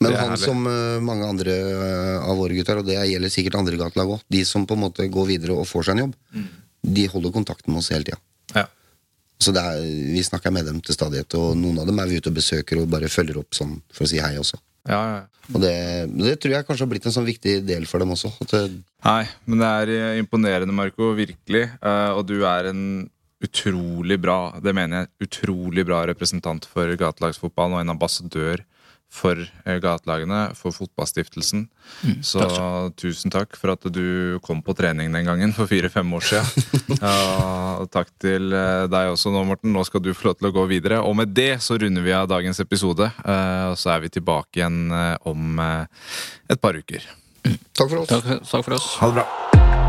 [0.00, 0.44] Men han herlig.
[0.44, 4.22] som eh, mange andre eh, av våre gutter, og det gjelder sikkert andre gatelag òg,
[4.32, 6.48] de som på en måte går videre og får seg en jobb, Mm.
[6.98, 8.18] de holder kontakten med oss hele tida.
[8.56, 8.66] Ja.
[9.42, 12.30] Så er, vi snakker med dem til stadighet, og noen av dem er vi ute
[12.30, 14.58] og besøker og bare følger opp sånn for å si hei også.
[14.88, 15.20] Ja, ja.
[15.54, 15.72] Og det,
[16.18, 18.30] det tror jeg kanskje har blitt en sånn viktig del for dem også.
[18.50, 18.60] Det,
[19.04, 21.12] Nei, men det er eh, imponerende, Marco.
[21.18, 21.64] Virkelig.
[21.82, 22.82] Eh, og du er en
[23.42, 28.62] utrolig bra, det mener jeg, utrolig bra representant for gatelagsfotballen og en ambassadør
[29.12, 31.66] for eh, gatelagene, for Fotballstiftelsen.
[32.24, 32.40] Så
[32.96, 36.98] tusen takk for at du kom på trening den gangen for fire-fem år siden.
[37.02, 39.72] Ja, takk til eh, deg også nå, Morten.
[39.76, 41.02] Nå skal du få lov til å gå videre.
[41.04, 43.10] Og med det så runder vi av dagens episode.
[43.24, 44.80] eh, Og så er vi tilbake igjen
[45.28, 47.04] om et par uker.
[47.76, 48.08] takk for oss.
[48.16, 48.90] Takk, takk for oss.
[49.02, 49.81] Ha det bra.